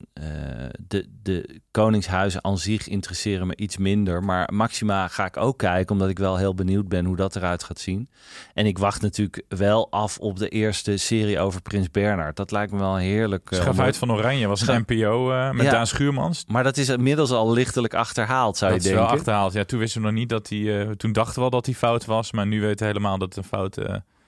de, 0.88 1.06
de 1.22 1.60
koningshuizen 1.70 2.44
aan 2.44 2.58
zich 2.58 2.88
interesseren 2.88 3.46
me 3.46 3.56
iets 3.56 3.76
minder. 3.76 4.24
Maar 4.24 4.52
Maxima 4.52 5.08
ga 5.08 5.26
ik 5.26 5.36
ook 5.36 5.58
kijken, 5.58 5.92
omdat 5.92 6.08
ik 6.08 6.18
wel 6.18 6.36
heel 6.36 6.54
benieuwd 6.54 6.88
ben 6.88 7.04
hoe 7.04 7.16
dat 7.16 7.36
eruit 7.36 7.64
gaat 7.64 7.78
zien. 7.78 8.08
En 8.54 8.66
ik 8.66 8.78
wacht 8.78 9.02
natuurlijk 9.02 9.42
wel 9.48 9.90
af 9.90 10.18
op 10.18 10.38
de 10.38 10.48
eerste 10.48 10.96
serie 10.96 11.40
over 11.40 11.62
Prins 11.62 11.90
Bernard. 11.90 12.36
Dat 12.36 12.50
lijkt 12.50 12.72
me 12.72 12.78
wel 12.78 12.96
heerlijk. 12.96 13.50
Uh, 13.50 13.60
Schavuit 13.60 13.96
van 13.96 14.12
Oranje 14.12 14.46
was 14.46 14.66
een 14.66 14.84
NPO 14.86 15.32
uh, 15.32 15.50
met 15.50 15.64
ja, 15.64 15.70
Daan 15.70 15.86
Schuurmans. 15.86 16.44
Maar 16.46 16.62
dat 16.62 16.76
is 16.76 16.88
inmiddels 16.88 17.30
al 17.30 17.52
lichtelijk 17.52 17.94
achterhaald, 17.94 18.56
zou 18.56 18.72
dat 18.72 18.82
je 18.82 18.88
denken. 18.88 19.06
Dat 19.06 19.10
is 19.10 19.16
wel 19.16 19.20
achterhaald. 19.20 19.52
Ja, 19.52 19.64
toen 19.64 19.78
wisten 19.78 20.00
we 20.00 20.06
nog 20.06 20.16
niet 20.16 20.28
dat 20.28 20.48
hij... 20.48 20.94
toen 20.96 21.12
dachten 21.12 21.34
we 21.34 21.40
wel 21.40 21.50
dat 21.50 21.66
hij 21.66 21.74
fout 21.74 22.04
was, 22.04 22.32
maar 22.32 22.46
nu 22.46 22.60
weten 22.60 22.78
we 22.78 22.84
helemaal 22.84 23.18
dat 23.18 23.28
het 23.28 23.36
een 23.36 23.50
fout 23.50 23.78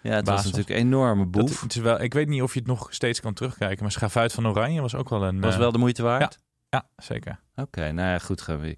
ja, 0.03 0.15
het 0.15 0.29
was 0.29 0.45
natuurlijk 0.45 0.71
een 0.71 0.77
enorme 0.77 1.27
boef. 1.27 1.61
Dat, 1.61 1.75
wel, 1.75 2.01
ik 2.01 2.13
weet 2.13 2.29
niet 2.29 2.43
of 2.43 2.53
je 2.53 2.59
het 2.59 2.69
nog 2.69 2.87
steeds 2.91 3.21
kan 3.21 3.35
terugkijken, 3.35 3.83
maar 3.83 3.93
Schavuit 3.93 4.33
van 4.33 4.49
Oranje 4.49 4.81
was 4.81 4.95
ook 4.95 5.09
wel 5.09 5.25
een... 5.25 5.41
Was 5.41 5.57
wel 5.57 5.73
de 5.73 5.79
moeite 5.79 6.03
waard? 6.03 6.39
Ja, 6.69 6.79
ja 6.97 7.03
zeker. 7.05 7.41
Oké, 7.55 7.93
nou 7.93 8.09
ja, 8.09 8.19
goed 8.19 8.41
gaan 8.41 8.61
we. 8.61 8.77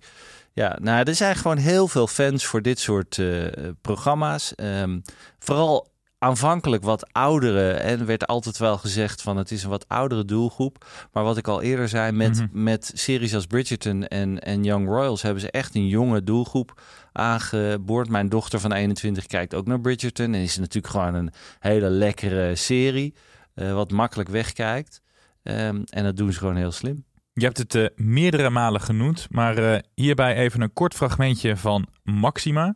Ja, 0.52 0.78
nou, 0.80 1.02
er 1.04 1.14
zijn 1.14 1.36
gewoon 1.36 1.56
heel 1.56 1.88
veel 1.88 2.06
fans 2.06 2.44
voor 2.44 2.62
dit 2.62 2.78
soort 2.78 3.16
uh, 3.16 3.46
programma's. 3.80 4.52
Um, 4.56 5.02
vooral 5.38 5.92
aanvankelijk 6.22 6.82
wat 6.82 7.12
oudere. 7.12 7.72
En 7.72 8.06
werd 8.06 8.26
altijd 8.26 8.58
wel 8.58 8.78
gezegd 8.78 9.22
van 9.22 9.36
het 9.36 9.50
is 9.50 9.62
een 9.62 9.70
wat 9.70 9.88
oudere 9.88 10.24
doelgroep. 10.24 10.86
Maar 11.12 11.24
wat 11.24 11.36
ik 11.36 11.48
al 11.48 11.62
eerder 11.62 11.88
zei, 11.88 12.12
met, 12.12 12.38
mm 12.38 12.48
-hmm. 12.52 12.62
met 12.62 12.90
series 12.94 13.34
als 13.34 13.46
Bridgerton 13.46 14.06
en, 14.06 14.40
en 14.40 14.64
Young 14.64 14.86
Royals 14.86 15.22
hebben 15.22 15.40
ze 15.40 15.50
echt 15.50 15.74
een 15.74 15.86
jonge 15.86 16.24
doelgroep 16.24 16.80
aangeboord. 17.12 18.08
Mijn 18.08 18.28
dochter 18.28 18.60
van 18.60 18.72
21 18.72 19.26
kijkt 19.26 19.54
ook 19.54 19.66
naar 19.66 19.80
Bridgerton. 19.80 20.34
En 20.34 20.40
is 20.40 20.58
natuurlijk 20.58 20.92
gewoon 20.92 21.14
een 21.14 21.32
hele 21.58 21.90
lekkere 21.90 22.56
serie. 22.56 23.14
Uh, 23.54 23.72
wat 23.74 23.90
makkelijk 23.90 24.28
wegkijkt. 24.28 25.02
Um, 25.42 25.84
en 25.84 26.04
dat 26.04 26.16
doen 26.16 26.32
ze 26.32 26.38
gewoon 26.38 26.56
heel 26.56 26.72
slim. 26.72 27.04
Je 27.32 27.44
hebt 27.44 27.58
het 27.58 27.74
uh, 27.74 27.86
meerdere 27.94 28.50
malen 28.50 28.80
genoemd, 28.80 29.26
maar 29.30 29.58
uh, 29.58 29.78
hierbij 29.94 30.36
even 30.36 30.60
een 30.60 30.72
kort 30.72 30.94
fragmentje 30.94 31.56
van 31.56 31.86
Maxima. 32.02 32.74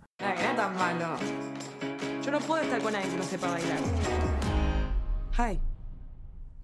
Yo 2.25 2.31
no 2.31 2.38
puedo 2.38 2.62
estar 2.62 2.81
con 2.81 2.94
alguien 2.94 3.11
que 3.11 3.16
no 3.16 3.22
sepa 3.22 3.49
bailar. 3.49 3.79
Hi. 5.37 5.59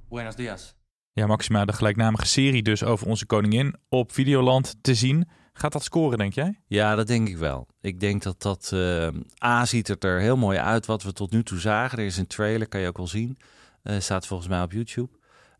Buenos 0.08 0.36
días. 0.36 0.74
Ja, 1.12 1.26
Maxima, 1.26 1.64
de 1.64 1.72
gelijknamige 1.72 2.26
serie 2.26 2.62
dus 2.62 2.84
over 2.84 3.06
onze 3.06 3.26
koningin 3.26 3.74
op 3.88 4.12
Videoland 4.12 4.76
te 4.80 4.94
zien. 4.94 5.28
Gaat 5.52 5.72
dat 5.72 5.84
scoren, 5.84 6.18
denk 6.18 6.34
jij? 6.34 6.60
Ja, 6.66 6.94
dat 6.94 7.06
denk 7.06 7.28
ik 7.28 7.36
wel. 7.36 7.66
Ik 7.80 8.00
denk 8.00 8.22
dat 8.22 8.42
dat... 8.42 8.70
Uh, 8.74 9.08
A, 9.44 9.64
ziet 9.64 9.88
het 9.88 10.04
er 10.04 10.20
heel 10.20 10.36
mooi 10.36 10.58
uit 10.58 10.86
wat 10.86 11.02
we 11.02 11.12
tot 11.12 11.30
nu 11.30 11.42
toe 11.42 11.58
zagen. 11.58 11.98
Er 11.98 12.04
is 12.04 12.16
een 12.16 12.26
trailer, 12.26 12.68
kan 12.68 12.80
je 12.80 12.88
ook 12.88 12.96
wel 12.96 13.06
zien. 13.06 13.38
Uh, 13.84 14.00
staat 14.00 14.26
volgens 14.26 14.48
mij 14.48 14.62
op 14.62 14.72
YouTube. 14.72 15.10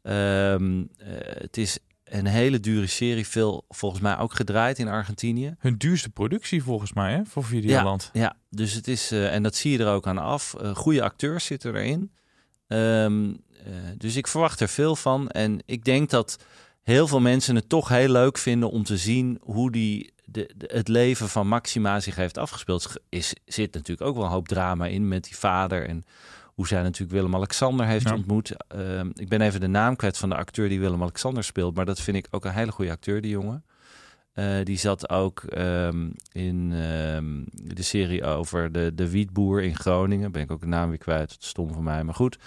Um, 0.02 0.78
uh, 0.80 0.86
het 1.18 1.56
is 1.56 1.78
een 2.04 2.26
hele 2.26 2.60
dure 2.60 2.86
serie, 2.86 3.26
veel 3.26 3.64
volgens 3.68 4.02
mij 4.02 4.18
ook 4.18 4.34
gedraaid 4.34 4.78
in 4.78 4.88
Argentinië. 4.88 5.54
Hun 5.58 5.76
duurste 5.76 6.10
productie 6.10 6.62
volgens 6.62 6.92
mij, 6.92 7.12
hè, 7.12 7.24
voor 7.24 7.44
Videoland. 7.44 8.10
Ja, 8.12 8.20
ja 8.20 8.36
dus 8.50 8.72
het 8.72 8.88
is, 8.88 9.12
en 9.12 9.42
dat 9.42 9.54
zie 9.54 9.72
je 9.72 9.78
er 9.78 9.92
ook 9.92 10.06
aan 10.06 10.18
af. 10.18 10.54
Goede 10.74 11.02
acteurs 11.02 11.44
zitten 11.44 11.74
erin. 11.74 12.12
Um, 12.66 13.28
uh, 13.28 13.36
dus 13.96 14.16
ik 14.16 14.26
verwacht 14.26 14.60
er 14.60 14.68
veel 14.68 14.96
van. 14.96 15.28
En 15.28 15.62
ik 15.66 15.84
denk 15.84 16.10
dat 16.10 16.44
heel 16.82 17.06
veel 17.06 17.20
mensen 17.20 17.54
het 17.54 17.68
toch 17.68 17.88
heel 17.88 18.08
leuk 18.08 18.38
vinden 18.38 18.70
om 18.70 18.82
te 18.82 18.96
zien 18.96 19.38
hoe 19.42 19.70
die, 19.70 20.12
de, 20.24 20.50
de, 20.56 20.70
het 20.72 20.88
leven 20.88 21.28
van 21.28 21.48
Maxima 21.48 22.00
zich 22.00 22.16
heeft 22.16 22.38
afgespeeld. 22.38 22.92
Is, 23.08 23.34
zit 23.44 23.74
natuurlijk 23.74 24.08
ook 24.08 24.14
wel 24.16 24.24
een 24.24 24.30
hoop 24.30 24.48
drama 24.48 24.86
in 24.86 25.08
met 25.08 25.24
die 25.24 25.36
vader 25.36 25.88
en 25.88 26.04
hoe 26.54 26.66
zij 26.66 26.82
natuurlijk 26.82 27.12
Willem-Alexander 27.12 27.86
heeft 27.86 28.08
ja. 28.08 28.14
ontmoet. 28.14 28.52
Uh, 28.76 29.00
ik 29.14 29.28
ben 29.28 29.40
even 29.40 29.60
de 29.60 29.66
naam 29.66 29.96
kwijt 29.96 30.18
van 30.18 30.28
de 30.28 30.36
acteur 30.36 30.68
die 30.68 30.80
Willem-Alexander 30.80 31.44
speelt. 31.44 31.74
Maar 31.74 31.84
dat 31.84 32.00
vind 32.00 32.16
ik 32.16 32.26
ook 32.30 32.44
een 32.44 32.52
hele 32.52 32.72
goede 32.72 32.90
acteur, 32.90 33.20
die 33.20 33.30
jongen. 33.30 33.64
Uh, 34.34 34.64
die 34.64 34.78
zat 34.78 35.10
ook 35.10 35.42
um, 35.58 36.12
in 36.32 36.72
um, 36.72 37.44
de 37.52 37.82
serie 37.82 38.24
over 38.24 38.72
de, 38.72 38.92
de 38.94 39.10
wietboer 39.10 39.62
in 39.62 39.76
Groningen. 39.76 40.32
Ben 40.32 40.42
ik 40.42 40.50
ook 40.50 40.60
de 40.60 40.66
naam 40.66 40.88
weer 40.88 40.98
kwijt. 40.98 41.36
Stom 41.38 41.72
van 41.72 41.82
mij. 41.82 42.04
Maar 42.04 42.14
goed, 42.14 42.38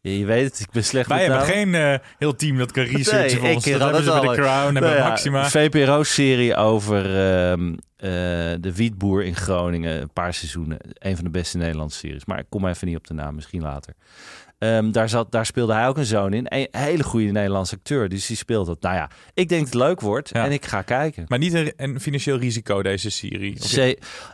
je 0.00 0.24
weet 0.24 0.44
het, 0.44 0.60
ik 0.60 0.70
ben 0.70 0.84
slecht 0.84 1.08
Wij 1.08 1.20
hebben 1.20 1.40
geen 1.40 1.68
uh, 1.68 1.94
heel 2.18 2.34
team 2.34 2.58
dat 2.58 2.72
kan 2.72 2.84
researchen 2.84 3.42
nee, 3.42 3.52
volgens. 3.52 3.78
Dat 3.78 3.80
hebben 3.80 4.02
ze 4.02 4.10
bij 4.10 4.20
The 4.20 4.40
Crown 4.40 4.76
en 4.76 4.82
bij 4.82 4.96
ja, 4.96 5.08
Maxima. 5.08 5.48
VPRO-serie 5.50 6.56
over 6.56 7.20
um, 7.50 7.70
uh, 7.70 7.78
de 8.60 8.72
wietboer 8.74 9.24
in 9.24 9.36
Groningen. 9.36 10.00
Een 10.00 10.12
paar 10.12 10.34
seizoenen. 10.34 10.78
Een 10.92 11.14
van 11.14 11.24
de 11.24 11.30
beste 11.30 11.56
Nederlandse 11.56 11.98
series. 11.98 12.24
Maar 12.24 12.38
ik 12.38 12.46
kom 12.48 12.66
even 12.66 12.86
niet 12.86 12.96
op 12.96 13.06
de 13.06 13.14
naam, 13.14 13.34
misschien 13.34 13.62
later. 13.62 13.94
Um, 14.58 14.92
daar, 14.92 15.08
zat, 15.08 15.32
daar 15.32 15.46
speelde 15.46 15.72
hij 15.72 15.88
ook 15.88 15.96
een 15.96 16.04
zoon 16.04 16.32
in. 16.32 16.46
Een 16.48 16.68
hele 16.70 17.02
goede 17.02 17.30
Nederlandse 17.30 17.74
acteur. 17.74 18.08
Dus 18.08 18.26
die 18.26 18.36
speelt 18.36 18.66
dat. 18.66 18.80
Nou 18.80 18.94
ja, 18.94 19.10
ik 19.34 19.48
denk 19.48 19.64
dat 19.64 19.72
het 19.72 19.82
leuk 19.82 20.00
wordt 20.00 20.28
ja. 20.28 20.44
en 20.44 20.52
ik 20.52 20.64
ga 20.64 20.82
kijken. 20.82 21.24
Maar 21.28 21.38
niet 21.38 21.52
een, 21.52 21.72
een 21.76 22.00
financieel 22.00 22.38
risico, 22.38 22.82
deze 22.82 23.10
serie? 23.10 23.58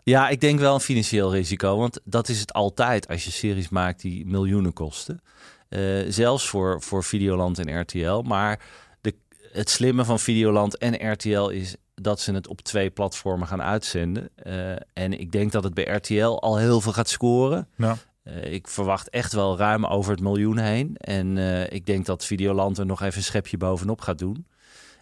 Ja, 0.04 0.28
ik 0.28 0.40
denk 0.40 0.58
wel 0.58 0.74
een 0.74 0.80
financieel 0.80 1.32
risico. 1.32 1.76
Want 1.76 2.00
dat 2.04 2.28
is 2.28 2.40
het 2.40 2.52
altijd 2.52 3.08
als 3.08 3.24
je 3.24 3.30
series 3.30 3.68
maakt 3.68 4.00
die 4.00 4.26
miljoenen 4.26 4.72
kosten. 4.72 5.20
Uh, 5.68 6.04
zelfs 6.08 6.48
voor, 6.48 6.82
voor 6.82 7.04
Videoland 7.04 7.58
en 7.58 7.80
RTL. 7.80 8.20
Maar 8.20 8.60
de, 9.00 9.14
het 9.52 9.70
slimme 9.70 10.04
van 10.04 10.18
Videoland 10.18 10.78
en 10.78 11.12
RTL 11.12 11.48
is 11.48 11.76
dat 11.94 12.20
ze 12.20 12.32
het 12.32 12.48
op 12.48 12.60
twee 12.60 12.90
platformen 12.90 13.46
gaan 13.46 13.62
uitzenden. 13.62 14.30
Uh, 14.46 14.70
en 14.92 15.20
ik 15.20 15.32
denk 15.32 15.52
dat 15.52 15.64
het 15.64 15.74
bij 15.74 15.84
RTL 15.84 16.24
al 16.24 16.56
heel 16.56 16.80
veel 16.80 16.92
gaat 16.92 17.08
scoren. 17.08 17.68
Ja. 17.76 17.96
Uh, 18.24 18.52
ik 18.52 18.68
verwacht 18.68 19.08
echt 19.08 19.32
wel 19.32 19.56
ruim 19.56 19.86
over 19.86 20.10
het 20.10 20.20
miljoen 20.20 20.58
heen. 20.58 20.96
En 20.96 21.36
uh, 21.36 21.72
ik 21.72 21.86
denk 21.86 22.06
dat 22.06 22.24
Videoland 22.24 22.78
er 22.78 22.86
nog 22.86 23.02
even 23.02 23.16
een 23.16 23.24
schepje 23.24 23.56
bovenop 23.56 24.00
gaat 24.00 24.18
doen. 24.18 24.46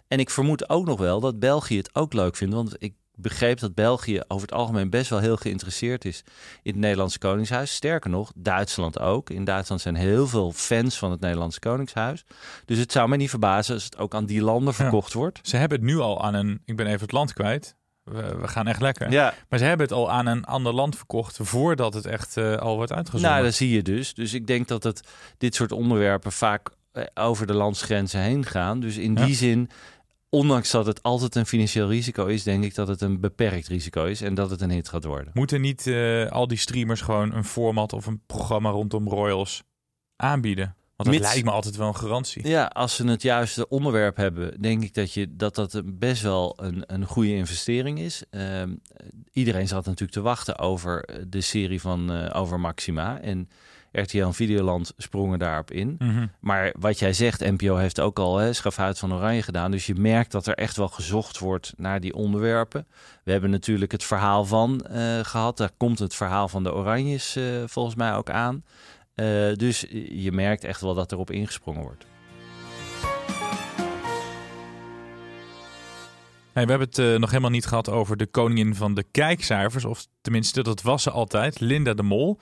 En 0.09 0.19
ik 0.19 0.31
vermoed 0.31 0.69
ook 0.69 0.87
nog 0.87 0.99
wel 0.99 1.21
dat 1.21 1.39
België 1.39 1.77
het 1.77 1.95
ook 1.95 2.13
leuk 2.13 2.37
vindt. 2.37 2.55
Want 2.55 2.75
ik 2.79 2.95
begreep 3.15 3.59
dat 3.59 3.75
België 3.75 4.21
over 4.29 4.49
het 4.49 4.57
algemeen 4.57 4.91
best 4.91 5.11
wel 5.11 5.19
heel 5.19 5.37
geïnteresseerd 5.37 6.05
is 6.05 6.23
in 6.63 6.73
het 6.73 6.81
Nederlandse 6.81 7.19
Koningshuis. 7.19 7.75
Sterker 7.75 8.11
nog, 8.11 8.33
Duitsland 8.35 8.99
ook. 8.99 9.31
In 9.31 9.45
Duitsland 9.45 9.81
zijn 9.81 9.95
heel 9.95 10.27
veel 10.27 10.53
fans 10.53 10.99
van 10.99 11.11
het 11.11 11.21
Nederlandse 11.21 11.61
Koningshuis. 11.61 12.25
Dus 12.65 12.79
het 12.79 12.93
zou 12.93 13.09
me 13.09 13.17
niet 13.17 13.31
verbazen 13.31 13.75
als 13.75 13.85
het 13.85 13.99
ook 13.99 14.15
aan 14.15 14.27
die 14.27 14.43
landen 14.43 14.75
verkocht 14.75 15.13
ja. 15.13 15.19
wordt. 15.19 15.39
Ze 15.43 15.57
hebben 15.57 15.79
het 15.79 15.87
nu 15.87 15.99
al 15.99 16.23
aan 16.23 16.35
een, 16.35 16.63
ik 16.65 16.77
ben 16.77 16.87
even 16.87 17.01
het 17.01 17.13
land 17.13 17.33
kwijt, 17.33 17.77
we, 18.11 18.37
we 18.41 18.49
gaan 18.49 18.67
echt 18.67 18.81
lekker. 18.81 19.11
Ja. 19.11 19.35
Maar 19.49 19.59
ze 19.59 19.65
hebben 19.65 19.87
het 19.87 19.95
al 19.97 20.11
aan 20.11 20.27
een 20.27 20.45
ander 20.45 20.73
land 20.73 20.97
verkocht 20.97 21.39
voordat 21.43 21.95
het 21.95 22.07
echt 22.07 22.37
eh, 22.37 22.55
al 22.57 22.77
wordt 22.77 22.93
uitgezonden. 22.93 23.31
Nou, 23.31 23.45
dat 23.45 23.55
zie 23.55 23.71
je 23.71 23.83
dus. 23.83 24.15
Dus 24.15 24.35
ik 24.35 24.47
denk 24.47 24.69
dat 24.69 24.83
het, 24.83 25.01
dit 25.39 25.55
soort 25.55 25.73
onderwerpen 25.73 26.33
vaak 26.33 26.69
eh, 26.93 27.05
over 27.15 27.47
de 27.47 27.55
landsgrenzen 27.55 28.21
heen 28.21 28.45
gaan. 28.45 28.81
Dus 28.81 28.97
in 28.97 29.15
Ja. 29.15 29.25
die 29.25 29.35
zin, 29.35 29.71
ondanks 30.29 30.71
dat 30.71 30.87
het 30.87 31.03
altijd 31.03 31.35
een 31.35 31.47
financieel 31.47 31.89
risico 31.89 32.27
is, 32.27 32.43
denk 32.43 32.65
ik 32.65 32.75
dat 32.75 32.89
het 32.89 33.01
een 33.01 33.21
beperkt 33.21 33.69
risico 33.69 34.05
is 34.05 34.21
en 34.23 34.35
dat 34.35 34.51
het 34.51 34.61
een 34.61 34.71
hit 34.71 34.89
gaat 34.89 35.05
worden. 35.05 35.31
Moeten 35.35 35.61
niet 35.61 35.87
eh, 35.87 36.27
al 36.27 36.47
die 36.49 36.59
streamers 36.59 37.01
gewoon 37.01 37.33
een 37.35 37.45
format 37.45 37.93
of 37.93 38.07
een 38.07 38.21
programma 38.27 38.71
rondom 38.71 39.09
Royals 39.09 39.63
aanbieden? 40.17 40.75
Want 40.99 41.11
dat 41.11 41.19
Mits- 41.19 41.33
lijkt 41.33 41.49
me 41.49 41.55
altijd 41.55 41.77
wel 41.77 41.89
een 41.89 41.97
garantie. 41.97 42.49
Ja, 42.49 42.65
als 42.65 42.95
ze 42.95 43.07
het 43.07 43.23
juiste 43.23 43.69
onderwerp 43.69 44.17
hebben, 44.17 44.61
denk 44.61 44.83
ik 44.83 44.95
dat 44.95 45.13
je, 45.13 45.37
dat, 45.37 45.55
dat 45.55 45.83
best 45.85 46.23
wel 46.23 46.55
een, 46.57 46.83
een 46.87 47.05
goede 47.05 47.35
investering 47.35 47.99
is. 47.99 48.23
Ehm, 48.31 48.75
iedereen 49.33 49.69
zat 49.69 49.85
natuurlijk 49.85 50.13
te 50.13 50.21
wachten 50.21 50.59
over 50.59 51.05
eh, 51.05 51.17
de 51.29 51.41
serie 51.41 51.81
van 51.81 52.13
eh, 52.13 52.41
over 52.41 52.61
Maxima. 52.61 53.21
En 53.21 53.49
RTL 53.93 54.19
en 54.19 54.35
Videoland 54.35 54.93
sprongen 54.97 55.39
daarop 55.39 55.71
in. 55.71 55.97
Mhm. 55.99 56.27
Maar 56.41 56.75
wat 56.79 56.99
jij 56.99 57.13
zegt, 57.13 57.41
NPO 57.41 57.77
heeft 57.77 58.01
ook 58.01 58.19
al 58.19 58.37
hè, 58.37 58.55
van 58.95 59.15
Oranje 59.15 59.43
gedaan. 59.43 59.71
Dus 59.71 59.87
je 59.87 59.95
merkt 59.95 60.33
dat 60.33 60.47
er 60.47 60.55
echt 60.55 60.77
wel 60.77 60.89
gezocht 60.89 61.39
wordt 61.39 61.73
naar 61.77 62.01
die 62.01 62.15
onderwerpen. 62.15 62.87
We 63.25 63.33
hebben 63.33 63.51
natuurlijk 63.51 63.93
het 63.93 64.05
verhaal 64.05 64.45
van 64.45 64.81
eh, 64.81 65.19
gehad. 65.23 65.57
Daar 65.57 65.73
komt 65.77 65.99
het 65.99 66.15
verhaal 66.15 66.49
van 66.49 66.63
de 66.63 66.75
Oranjes 66.75 67.39
volgens 67.67 67.95
mij 67.95 68.15
ook 68.15 68.31
aan. 68.31 68.65
Eh, 69.19 69.53
dus 69.55 69.87
je 70.09 70.33
merkt 70.33 70.65
echt 70.65 70.81
wel 70.81 70.95
dat 70.95 71.13
erop 71.13 71.31
ingesprongen 71.31 71.83
wordt. 71.83 72.07
We 76.53 76.61
hebben 76.61 76.89
het 76.89 76.99
eh, 76.99 77.15
nog 77.15 77.31
helemaal 77.31 77.51
niet 77.51 77.67
gehad 77.67 77.89
over 77.89 78.17
de 78.17 78.27
koningin 78.27 78.75
van 78.75 78.95
de 78.95 79.05
kijkcijfers. 79.11 79.85
Of 79.85 80.07
tenminste, 80.21 80.63
dat 80.63 80.83
was 80.83 81.03
ze 81.03 81.11
altijd, 81.11 81.61
Linda 81.61 81.95
de 81.95 82.03
Mol. 82.03 82.39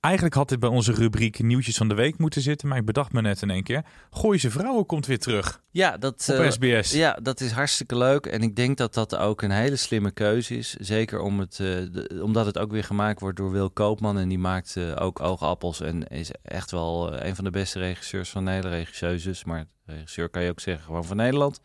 Eigenlijk 0.00 0.34
had 0.34 0.48
dit 0.48 0.60
bij 0.60 0.68
onze 0.68 0.92
rubriek 0.92 1.42
Nieuwtjes 1.42 1.76
van 1.76 1.88
de 1.88 1.94
Week 1.94 2.18
moeten 2.18 2.42
zitten. 2.42 2.68
Maar 2.68 2.78
ik 2.78 2.84
bedacht 2.84 3.12
me 3.12 3.20
net 3.20 3.42
in 3.42 3.50
één 3.50 3.62
keer. 3.62 3.84
Gooise 4.10 4.50
Vrouwen 4.50 4.86
komt 4.86 5.06
weer 5.06 5.18
terug 5.18 5.60
Ja, 5.70 5.96
dat, 5.96 6.28
op 6.32 6.36
eh, 6.44 6.50
SBS. 6.50 6.92
Ja, 6.92 7.18
dat 7.22 7.40
is 7.40 7.50
hartstikke 7.50 7.96
leuk. 7.96 8.26
En 8.26 8.42
ik 8.42 8.56
denk 8.56 8.76
dat 8.76 8.94
dat 8.94 9.16
ook 9.16 9.42
een 9.42 9.50
hele 9.50 9.76
slimme 9.76 10.10
keuze 10.10 10.56
is. 10.56 10.74
Zeker 10.74 11.20
om 11.20 11.38
het, 11.40 11.52
eh, 11.52 11.66
de- 11.66 12.20
omdat 12.22 12.46
het 12.46 12.58
ook 12.58 12.70
weer 12.70 12.84
gemaakt 12.84 13.20
wordt 13.20 13.36
door 13.36 13.50
Wil 13.52 13.70
Koopman. 13.70 14.18
En 14.18 14.28
die 14.28 14.38
maakt 14.38 14.76
eh, 14.76 14.92
ook 14.98 15.20
oogappels. 15.20 15.80
En 15.80 16.06
is 16.06 16.30
echt 16.42 16.70
wel 16.70 17.14
eh, 17.14 17.28
een 17.28 17.34
van 17.34 17.44
de 17.44 17.50
beste 17.50 17.78
regisseurs 17.78 18.28
van 18.30 18.44
Nederland. 18.44 18.74
Regisseuses, 18.74 19.44
maar 19.44 19.64
regisseur 19.86 20.28
kan 20.28 20.42
je 20.42 20.50
ook 20.50 20.60
zeggen 20.60 20.84
gewoon 20.84 21.04
van 21.04 21.16
Nederland. 21.16 21.60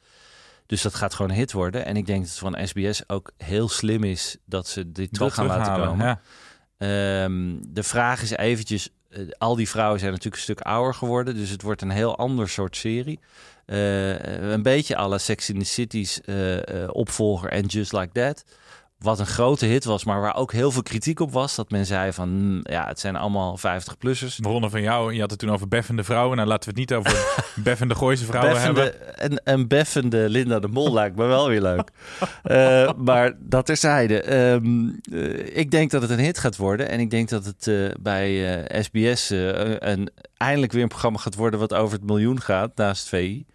Dus 0.66 0.82
dat 0.82 0.96
gaat 0.96 1.14
gewoon 1.14 1.32
een 1.32 1.38
hit 1.38 1.52
worden. 1.52 1.86
En 1.86 1.98
ik 1.98 2.06
denk 2.06 2.20
dat 2.20 2.30
het 2.30 2.38
van 2.40 2.68
SBS 2.68 3.10
ook 3.10 3.32
heel 3.38 3.70
slim 3.70 4.04
is 4.04 4.38
dat 4.46 4.68
ze 4.68 4.92
dit 4.92 5.14
terug 5.14 5.34
gaan 5.34 5.46
laten 5.46 5.86
komen. 5.88 6.06
ja. 6.06 6.22
Ehm, 6.78 7.56
de 7.68 7.84
vraag 7.84 8.22
is 8.22 8.32
eventjes, 8.32 8.90
eh, 9.10 9.22
al 9.38 9.56
die 9.56 9.70
vrouwen 9.70 10.00
zijn 10.00 10.12
natuurlijk 10.12 10.36
een 10.36 10.42
stuk 10.42 10.62
ouder 10.62 10.94
geworden, 10.94 11.36
dus 11.36 11.50
het 11.50 11.62
wordt 11.62 11.82
een 11.82 11.90
heel 11.90 12.18
ander 12.18 12.50
soort 12.50 12.76
serie. 12.76 13.20
Eh, 13.66 14.52
een 14.52 14.62
beetje 14.62 15.08
la 15.08 15.18
Sex 15.18 15.50
in 15.50 15.60
the 15.60 15.66
City's 15.66 16.22
eh, 16.22 16.58
opvolger 16.92 17.50
en 17.50 17.66
Just 17.66 17.94
Like 17.94 18.12
That. 18.12 18.46
Wat 19.00 19.20
een 19.20 19.26
grote 19.26 19.66
hit 19.66 19.86
was, 19.86 20.04
maar 20.04 20.22
waar 20.22 20.36
ook 20.36 20.52
heel 20.52 20.72
veel 20.72 20.84
kritiek 20.84 21.20
op 21.20 21.32
was. 21.32 21.56
Dat 21.56 21.72
men 21.72 21.86
zei 21.86 22.14
van, 22.14 22.30
hmm, 22.30 22.60
ja, 22.64 22.88
het 22.88 23.00
zijn 23.00 23.16
allemaal 23.16 23.60
50-plussers. 23.60 24.36
Waaronder 24.38 24.70
van 24.70 24.82
jou. 24.82 25.14
Je 25.14 25.20
had 25.20 25.30
het 25.30 25.40
toen 25.40 25.52
over 25.52 25.68
beffende 25.68 26.04
vrouwen. 26.04 26.36
Nou, 26.38 26.50
laten 26.50 26.74
we 26.74 26.80
het 26.80 26.90
niet 26.90 26.98
over 26.98 27.44
beffende 27.64 27.96
Gooise 27.96 28.26
vrouwen 28.26 28.62
hebben. 28.62 29.18
En, 29.18 29.44
en 29.44 29.68
beffende 29.68 30.30
Linda 30.30 30.60
de 30.60 30.68
Mol 30.68 30.94
lijkt 30.94 31.16
me 31.16 31.26
wel 31.26 31.48
weer 31.48 31.62
leuk. 31.62 31.92
Eh, 32.44 32.92
maar 32.98 33.34
dat 33.40 33.66
terzijde. 33.66 34.22
Eh, 34.22 34.56
ik 35.58 35.72
denk 35.72 35.92
dat 35.92 36.02
het 36.02 36.12
een 36.12 36.20
hit 36.20 36.38
gaat 36.38 36.56
worden. 36.56 36.90
En 36.90 37.00
ik 37.00 37.10
denk 37.10 37.30
dat 37.30 37.46
het 37.46 37.68
eh, 37.68 37.76
bij 38.00 38.66
SBS 38.82 39.30
een, 39.30 40.10
eindelijk 40.38 40.72
weer 40.72 40.82
een 40.82 40.88
programma 40.88 41.20
gaat 41.20 41.36
worden... 41.36 41.60
wat 41.60 41.74
over 41.74 41.98
het 41.98 42.06
miljoen 42.06 42.42
gaat, 42.42 42.76
naast 42.76 43.10
VI. 43.10 43.46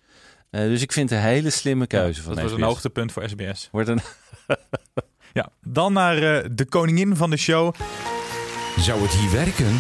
Dus 0.51 0.83
ik 0.83 0.93
vind 0.93 1.11
het 1.11 1.19
een 1.19 1.25
hele 1.25 1.51
slimme 1.51 1.87
keuze 1.87 2.23
van 2.23 2.35
dat 2.35 2.39
SBS. 2.39 2.51
wordt 2.51 2.63
een 2.63 2.69
hoogtepunt 2.69 3.13
voor 3.13 3.29
SBS. 3.29 3.69
Wordt 3.73 3.89
een... 3.89 4.01
Ja, 5.33 5.49
dan 5.61 5.93
naar 5.93 6.17
eh, 6.17 6.49
de 6.53 6.65
koningin 6.65 7.17
van 7.17 7.31
de 7.31 7.37
show. 7.37 7.75
Zou 8.77 9.03
het 9.03 9.13
hier 9.13 9.31
werken? 9.31 9.77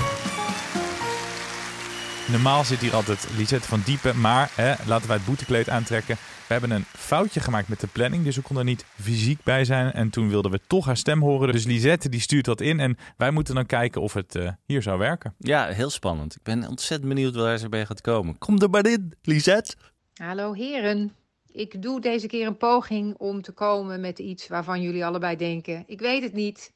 Normaal 2.30 2.64
zit 2.64 2.80
hier 2.80 2.94
altijd 2.94 3.28
Lisette 3.36 3.68
van 3.68 3.82
Diepen, 3.84 4.20
maar 4.20 4.50
hè, 4.54 4.74
laten 4.86 5.08
wij 5.08 5.16
het 5.16 5.26
boetekleed 5.26 5.68
aantrekken. 5.68 6.16
We 6.46 6.56
hebben 6.56 6.70
een 6.70 6.84
foutje 6.84 7.40
gemaakt 7.40 7.68
met 7.68 7.80
de 7.80 7.86
planning, 7.86 8.24
dus 8.24 8.36
we 8.36 8.42
konden 8.42 8.64
er 8.64 8.70
niet 8.70 8.84
fysiek 9.00 9.42
bij 9.42 9.64
zijn. 9.64 9.92
En 9.92 10.10
toen 10.10 10.28
wilden 10.28 10.50
we 10.50 10.60
toch 10.66 10.86
haar 10.86 10.96
stem 10.96 11.20
horen. 11.20 11.52
Dus 11.52 11.64
Lisette 11.64 12.08
die 12.08 12.20
stuurt 12.20 12.46
wat 12.46 12.60
in 12.60 12.80
en 12.80 12.96
wij 13.16 13.30
moeten 13.30 13.54
dan 13.54 13.66
kijken 13.66 14.00
of 14.00 14.12
het 14.12 14.34
eh, 14.34 14.48
hier 14.66 14.82
zou 14.82 14.98
werken. 14.98 15.34
Ja, 15.38 15.66
heel 15.66 15.90
spannend. 15.90 16.34
Ik 16.34 16.42
ben 16.42 16.68
ontzettend 16.68 17.14
benieuwd 17.14 17.34
waar 17.34 17.58
ze 17.58 17.68
bij 17.68 17.86
gaat 17.86 18.00
komen. 18.00 18.38
Kom 18.38 18.60
er 18.60 18.70
maar 18.70 18.86
in, 18.86 19.12
Lisette. 19.22 19.74
Hallo 20.14 20.52
heren. 20.52 21.19
Ik 21.52 21.82
doe 21.82 22.00
deze 22.00 22.26
keer 22.26 22.46
een 22.46 22.56
poging 22.56 23.16
om 23.18 23.42
te 23.42 23.52
komen 23.52 24.00
met 24.00 24.18
iets 24.18 24.48
waarvan 24.48 24.82
jullie 24.82 25.04
allebei 25.04 25.36
denken: 25.36 25.84
ik 25.86 26.00
weet 26.00 26.22
het 26.22 26.32
niet. 26.32 26.72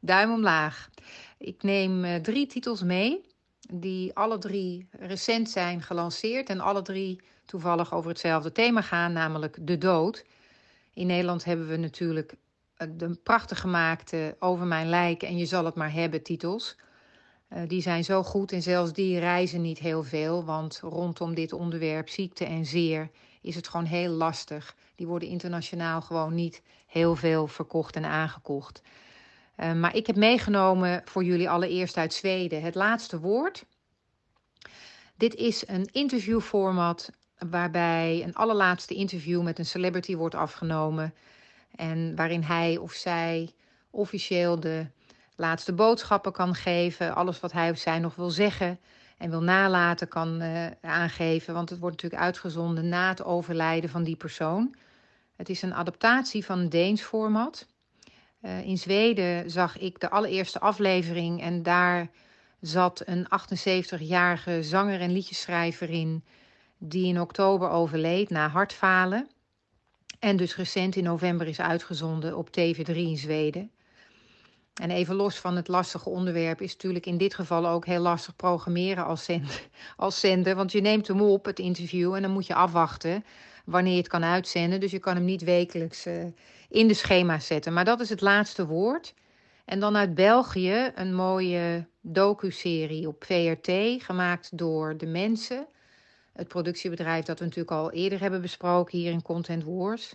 Duim 0.00 0.32
omlaag. 0.32 0.90
Ik 1.38 1.62
neem 1.62 2.04
eh, 2.04 2.14
drie 2.14 2.46
titels 2.46 2.82
mee, 2.82 3.20
die 3.72 4.14
alle 4.14 4.38
drie 4.38 4.88
recent 4.90 5.50
zijn 5.50 5.82
gelanceerd 5.82 6.48
en 6.48 6.60
alle 6.60 6.82
drie 6.82 7.20
toevallig 7.44 7.94
over 7.94 8.10
hetzelfde 8.10 8.52
thema 8.52 8.82
gaan, 8.82 9.12
namelijk 9.12 9.56
de 9.60 9.78
dood. 9.78 10.24
In 10.94 11.06
Nederland 11.06 11.44
hebben 11.44 11.68
we 11.68 11.76
natuurlijk 11.76 12.34
eh, 12.76 12.88
de 12.96 13.18
prachtig 13.22 13.60
gemaakte 13.60 14.36
Over 14.38 14.66
mijn 14.66 14.88
lijk 14.88 15.22
en 15.22 15.36
Je 15.36 15.46
zal 15.46 15.64
het 15.64 15.74
maar 15.74 15.92
hebben 15.92 16.22
titels. 16.22 16.76
Eh, 17.48 17.62
die 17.66 17.82
zijn 17.82 18.04
zo 18.04 18.22
goed 18.22 18.52
en 18.52 18.62
zelfs 18.62 18.92
die 18.92 19.18
reizen 19.18 19.60
niet 19.62 19.78
heel 19.78 20.02
veel, 20.02 20.44
want 20.44 20.80
rondom 20.82 21.34
dit 21.34 21.52
onderwerp 21.52 22.08
ziekte 22.08 22.44
en 22.44 22.66
zeer 22.66 23.10
is 23.42 23.54
het 23.54 23.68
gewoon 23.68 23.86
heel 23.86 24.10
lastig. 24.10 24.76
Die 24.94 25.06
worden 25.06 25.28
internationaal 25.28 26.00
gewoon 26.00 26.34
niet 26.34 26.62
heel 26.86 27.16
veel 27.16 27.46
verkocht 27.46 27.96
en 27.96 28.04
aangekocht. 28.04 28.82
Uh, 29.56 29.72
maar 29.72 29.96
ik 29.96 30.06
heb 30.06 30.16
meegenomen 30.16 31.02
voor 31.04 31.24
jullie 31.24 31.50
allereerst 31.50 31.96
uit 31.96 32.14
Zweden 32.14 32.62
het 32.62 32.74
laatste 32.74 33.20
woord. 33.20 33.64
Dit 35.16 35.34
is 35.34 35.68
een 35.68 35.88
interviewformat 35.92 37.10
waarbij 37.38 38.22
een 38.24 38.34
allerlaatste 38.34 38.94
interview 38.94 39.42
met 39.42 39.58
een 39.58 39.66
celebrity 39.66 40.16
wordt 40.16 40.34
afgenomen. 40.34 41.14
En 41.74 42.16
waarin 42.16 42.42
hij 42.42 42.76
of 42.76 42.92
zij 42.92 43.50
officieel 43.90 44.60
de 44.60 44.86
laatste 45.36 45.72
boodschappen 45.72 46.32
kan 46.32 46.54
geven. 46.54 47.14
Alles 47.14 47.40
wat 47.40 47.52
hij 47.52 47.70
of 47.70 47.78
zij 47.78 47.98
nog 47.98 48.14
wil 48.14 48.30
zeggen 48.30 48.78
en 49.22 49.30
wil 49.30 49.42
nalaten 49.42 50.08
kan 50.08 50.42
uh, 50.42 50.66
aangeven. 50.80 51.54
Want 51.54 51.70
het 51.70 51.78
wordt 51.78 51.96
natuurlijk 51.96 52.22
uitgezonden 52.22 52.88
na 52.88 53.08
het 53.08 53.24
overlijden 53.24 53.90
van 53.90 54.02
die 54.02 54.16
persoon. 54.16 54.74
Het 55.36 55.48
is 55.48 55.62
een 55.62 55.74
adaptatie 55.74 56.44
van 56.44 56.58
een 56.58 56.68
Deens 56.68 57.02
format. 57.02 57.66
Uh, 58.40 58.66
in 58.66 58.78
Zweden 58.78 59.50
zag 59.50 59.78
ik 59.78 60.00
de 60.00 60.10
allereerste 60.10 60.60
aflevering 60.60 61.42
en 61.42 61.62
daar 61.62 62.08
zat 62.60 63.02
een 63.04 63.26
78-jarige 63.26 64.62
zanger 64.62 65.00
en 65.00 65.12
liedjeschrijver 65.12 65.90
in 65.90 66.24
die 66.78 67.06
in 67.06 67.20
oktober 67.20 67.70
overleed 67.70 68.30
na 68.30 68.48
hartfalen. 68.48 69.28
En 70.18 70.36
dus 70.36 70.56
recent 70.56 70.96
in 70.96 71.04
november 71.04 71.46
is 71.46 71.60
uitgezonden 71.60 72.36
op 72.36 72.48
TV3 72.48 72.94
in 72.94 73.16
Zweden. 73.16 73.70
En 74.80 74.90
even 74.90 75.14
los 75.14 75.38
van 75.38 75.56
het 75.56 75.68
lastige 75.68 76.08
onderwerp 76.08 76.60
is 76.60 76.72
natuurlijk 76.72 77.06
in 77.06 77.16
dit 77.18 77.34
geval 77.34 77.66
ook 77.66 77.86
heel 77.86 78.00
lastig 78.00 78.36
programmeren 78.36 79.04
als 79.04 79.24
zender. 79.24 79.68
Als 79.96 80.20
zender 80.20 80.54
want 80.54 80.72
je 80.72 80.80
neemt 80.80 81.08
hem 81.08 81.20
op, 81.20 81.44
het 81.44 81.58
interview, 81.58 82.14
en 82.14 82.22
dan 82.22 82.30
moet 82.30 82.46
je 82.46 82.54
afwachten 82.54 83.24
wanneer 83.64 83.92
je 83.92 83.98
het 83.98 84.08
kan 84.08 84.24
uitzenden. 84.24 84.80
Dus 84.80 84.90
je 84.90 84.98
kan 84.98 85.14
hem 85.14 85.24
niet 85.24 85.42
wekelijks 85.42 86.06
uh, 86.06 86.24
in 86.68 86.88
de 86.88 86.94
schema's 86.94 87.46
zetten. 87.46 87.72
Maar 87.72 87.84
dat 87.84 88.00
is 88.00 88.08
het 88.08 88.20
laatste 88.20 88.66
woord. 88.66 89.14
En 89.64 89.80
dan 89.80 89.96
uit 89.96 90.14
België 90.14 90.90
een 90.94 91.14
mooie 91.14 91.86
docu-serie 92.00 93.08
op 93.08 93.24
VRT, 93.24 94.02
gemaakt 94.02 94.58
door 94.58 94.96
De 94.96 95.06
Mensen. 95.06 95.66
Het 96.32 96.48
productiebedrijf 96.48 97.24
dat 97.24 97.38
we 97.38 97.44
natuurlijk 97.44 97.76
al 97.76 97.90
eerder 97.90 98.20
hebben 98.20 98.40
besproken 98.40 98.98
hier 98.98 99.12
in 99.12 99.22
Content 99.22 99.64
Wars. 99.64 100.14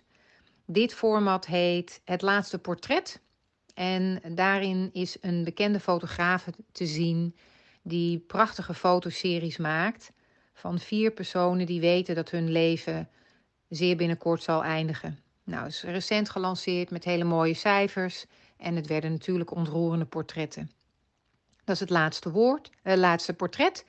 Dit 0.65 0.93
format 0.93 1.45
heet 1.45 2.01
Het 2.05 2.21
Laatste 2.21 2.59
Portret. 2.59 3.21
En 3.77 4.21
daarin 4.35 4.89
is 4.93 5.17
een 5.21 5.43
bekende 5.43 5.79
fotograaf 5.79 6.47
te 6.71 6.85
zien 6.85 7.35
die 7.81 8.19
prachtige 8.19 8.73
fotoseries 8.73 9.57
maakt 9.57 10.11
van 10.53 10.79
vier 10.79 11.11
personen 11.11 11.65
die 11.65 11.79
weten 11.79 12.15
dat 12.15 12.29
hun 12.29 12.51
leven 12.51 13.09
zeer 13.69 13.95
binnenkort 13.95 14.43
zal 14.43 14.63
eindigen. 14.63 15.19
Nou, 15.43 15.67
is 15.67 15.83
recent 15.83 16.29
gelanceerd 16.29 16.89
met 16.89 17.03
hele 17.03 17.23
mooie 17.23 17.53
cijfers 17.53 18.25
en 18.57 18.75
het 18.75 18.87
werden 18.87 19.11
natuurlijk 19.11 19.51
ontroerende 19.51 20.05
portretten. 20.05 20.71
Dat 21.63 21.75
is 21.75 21.81
het 21.81 21.89
laatste 21.89 22.31
woord, 22.31 22.71
het 22.81 22.95
uh, 22.95 22.99
laatste 23.01 23.33
portret. 23.33 23.85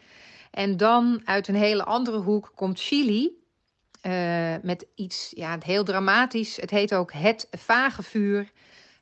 En 0.51 0.77
dan 0.77 1.20
uit 1.24 1.48
een 1.48 1.55
hele 1.55 1.85
andere 1.85 2.18
hoek 2.18 2.53
komt 2.55 2.81
Chili. 2.81 3.31
Uh, 4.03 4.55
met 4.62 4.87
iets 4.94 5.33
ja, 5.37 5.59
heel 5.64 5.85
dramatisch. 5.85 6.57
Het 6.57 6.70
heet 6.70 6.94
ook 6.94 7.12
Het 7.12 7.48
Vage 7.51 8.03
Vuur. 8.03 8.53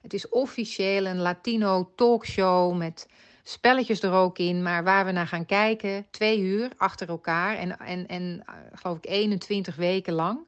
Het 0.06 0.14
is 0.14 0.28
officieel 0.28 1.06
een 1.06 1.18
Latino 1.18 1.92
talkshow 1.94 2.76
met 2.76 3.08
spelletjes 3.42 4.02
er 4.02 4.12
ook 4.12 4.38
in. 4.38 4.62
Maar 4.62 4.84
waar 4.84 5.04
we 5.04 5.12
naar 5.12 5.26
gaan 5.26 5.46
kijken, 5.46 6.06
twee 6.10 6.40
uur 6.40 6.70
achter 6.76 7.08
elkaar 7.08 7.56
en, 7.56 7.78
en, 7.78 8.06
en 8.06 8.44
geloof 8.72 8.96
ik 8.96 9.06
21 9.06 9.76
weken 9.76 10.12
lang. 10.12 10.38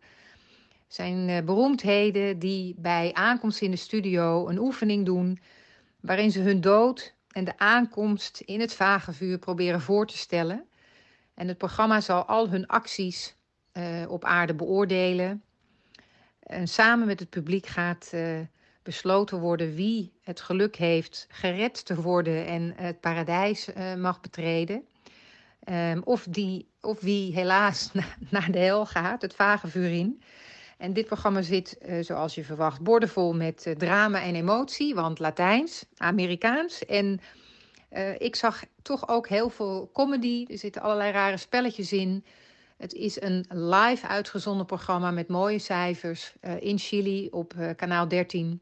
Zijn 0.88 1.28
uh, 1.28 1.40
beroemdheden 1.40 2.38
die 2.38 2.74
bij 2.76 3.10
aankomst 3.14 3.60
in 3.60 3.70
de 3.70 3.76
studio 3.76 4.48
een 4.48 4.58
oefening 4.58 5.06
doen. 5.06 5.40
Waarin 6.00 6.30
ze 6.30 6.40
hun 6.40 6.60
dood 6.60 7.14
en 7.30 7.44
de 7.44 7.58
aankomst 7.58 8.40
in 8.44 8.60
het 8.60 8.74
vage 8.74 9.12
vuur 9.12 9.38
proberen 9.38 9.80
voor 9.80 10.06
te 10.06 10.16
stellen. 10.16 10.64
En 11.34 11.48
het 11.48 11.58
programma 11.58 12.00
zal 12.00 12.24
al 12.24 12.48
hun 12.48 12.66
acties 12.66 13.34
uh, 13.72 14.10
op 14.10 14.24
aarde 14.24 14.54
beoordelen. 14.54 15.42
En 16.42 16.68
samen 16.68 17.06
met 17.06 17.20
het 17.20 17.30
publiek 17.30 17.66
gaat 17.66 18.12
besloten 18.88 19.38
worden 19.40 19.74
wie 19.74 20.12
het 20.22 20.40
geluk 20.40 20.76
heeft 20.76 21.26
gered 21.30 21.84
te 21.84 22.00
worden 22.00 22.46
en 22.46 22.72
het 22.76 23.00
paradijs 23.00 23.68
uh, 23.68 23.94
mag 23.94 24.20
betreden. 24.20 24.86
Um, 25.70 26.02
of, 26.04 26.26
die, 26.30 26.68
of 26.80 27.00
wie 27.00 27.32
helaas 27.32 27.90
na, 27.92 28.04
naar 28.30 28.50
de 28.50 28.58
hel 28.58 28.86
gaat, 28.86 29.22
het 29.22 29.34
vage 29.34 29.68
vuur 29.68 29.90
in. 29.90 30.22
En 30.78 30.92
dit 30.92 31.06
programma 31.06 31.42
zit, 31.42 31.78
uh, 31.88 32.04
zoals 32.04 32.34
je 32.34 32.44
verwacht, 32.44 32.80
boordevol 32.80 33.34
met 33.34 33.66
uh, 33.66 33.74
drama 33.74 34.22
en 34.22 34.34
emotie, 34.34 34.94
want 34.94 35.18
Latijns, 35.18 35.84
Amerikaans. 35.96 36.84
En 36.86 37.20
ik 38.18 38.36
zag 38.36 38.64
toch 38.82 39.08
ook 39.08 39.28
heel 39.28 39.50
veel 39.50 39.90
comedy. 39.92 40.46
Er 40.50 40.58
zitten 40.58 40.82
allerlei 40.82 41.12
rare 41.12 41.36
spelletjes 41.36 41.92
in. 41.92 42.24
Het 42.76 42.92
is 42.92 43.20
een 43.20 43.44
live 43.48 44.06
uitgezonden 44.06 44.66
programma 44.66 45.10
met 45.10 45.28
mooie 45.28 45.58
cijfers 45.58 46.32
in 46.60 46.78
Chili 46.78 47.28
op 47.30 47.54
kanaal 47.76 48.08
13. 48.08 48.60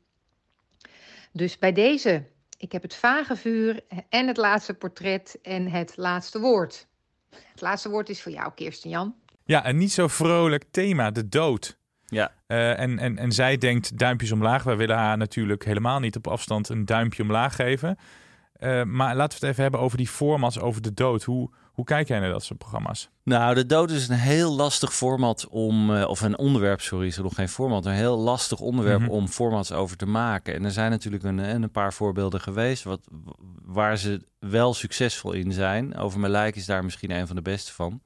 Dus 1.37 1.59
bij 1.59 1.73
deze, 1.73 2.25
ik 2.59 2.73
heb 2.73 2.83
het 2.83 2.95
vage 2.95 3.37
vuur 3.37 3.81
en 4.09 4.27
het 4.27 4.37
laatste 4.37 4.75
portret 4.75 5.39
en 5.43 5.69
het 5.69 5.93
laatste 5.97 6.41
woord. 6.41 6.87
Het 7.31 7.61
laatste 7.61 7.89
woord 7.89 8.09
is 8.09 8.23
voor 8.23 8.33
jou, 8.33 8.53
Kirsten 8.55 8.91
Jan. 8.91 9.15
Ja, 9.45 9.67
een 9.69 9.77
niet 9.77 9.93
zo 9.93 10.09
vrolijk 10.09 10.65
thema, 10.71 11.11
de 11.11 11.29
dood. 11.29 11.79
Ja. 12.07 12.33
Uh, 12.49 12.79
en, 12.79 12.99
en, 12.99 13.19
en 13.19 13.33
zij 13.33 13.59
denkt 13.59 13.99
duimpjes 13.99 14.33
omlaag. 14.33 14.63
Wij 14.63 14.77
willen 14.77 14.97
haar 14.97 15.17
natuurlijk 15.17 15.65
helemaal 15.65 16.01
niet 16.01 16.17
op 16.17 16.27
afstand 16.27 16.69
een 16.69 16.85
duimpje 16.85 17.23
omlaag 17.23 17.57
geven. 17.57 17.99
Uh, 18.61 18.83
maar 18.83 19.17
laten 19.17 19.41
we 19.41 19.47
het 19.47 19.53
even 19.53 19.63
hebben 19.63 19.81
over 19.81 19.97
die 19.97 20.09
formats 20.09 20.61
over 20.61 20.83
de 20.83 20.95
dood. 20.95 21.23
Hoe, 21.23 21.51
hoe 21.73 21.85
kijk 21.85 22.09
jij 22.09 22.19
naar 22.19 22.31
dat 22.31 22.45
soort 22.45 22.59
programma's? 22.59 23.11
Nou, 23.23 23.55
de 23.55 23.67
dood 23.67 23.91
is 23.91 24.09
een 24.09 24.17
heel 24.17 24.53
lastig 24.53 24.95
format 24.95 25.47
om, 25.49 25.91
uh, 25.91 26.09
of 26.09 26.21
een 26.21 26.39
onderwerp, 26.39 26.81
sorry, 26.81 27.07
is 27.07 27.17
er 27.17 27.23
nog 27.23 27.35
geen 27.35 27.49
format, 27.49 27.87
een 27.87 27.93
heel 27.93 28.19
lastig 28.19 28.61
onderwerp 28.61 29.01
mm 29.01 29.07
-hmm. 29.07 29.15
om 29.15 29.29
formats 29.29 29.73
over 29.73 29.97
te 29.97 30.07
maken. 30.07 30.55
En 30.55 30.65
er 30.65 30.71
zijn 30.71 30.91
natuurlijk 30.91 31.25
een, 31.25 31.39
een 31.39 31.71
paar 31.71 31.93
voorbeelden 31.93 32.41
geweest 32.41 32.85
wat, 32.85 33.01
waar 33.65 33.97
ze 33.97 34.27
wel 34.39 34.75
succesvol 34.75 35.33
in 35.33 35.53
zijn. 35.53 35.97
Over 35.97 36.21
mijn 36.21 36.33
lijk 36.33 36.57
is 36.57 36.67
daar 36.67 36.85
misschien 36.85 37.11
een 37.11 37.27
van 37.27 37.37
de 37.37 37.43
beste 37.43 37.73
van. 37.73 38.01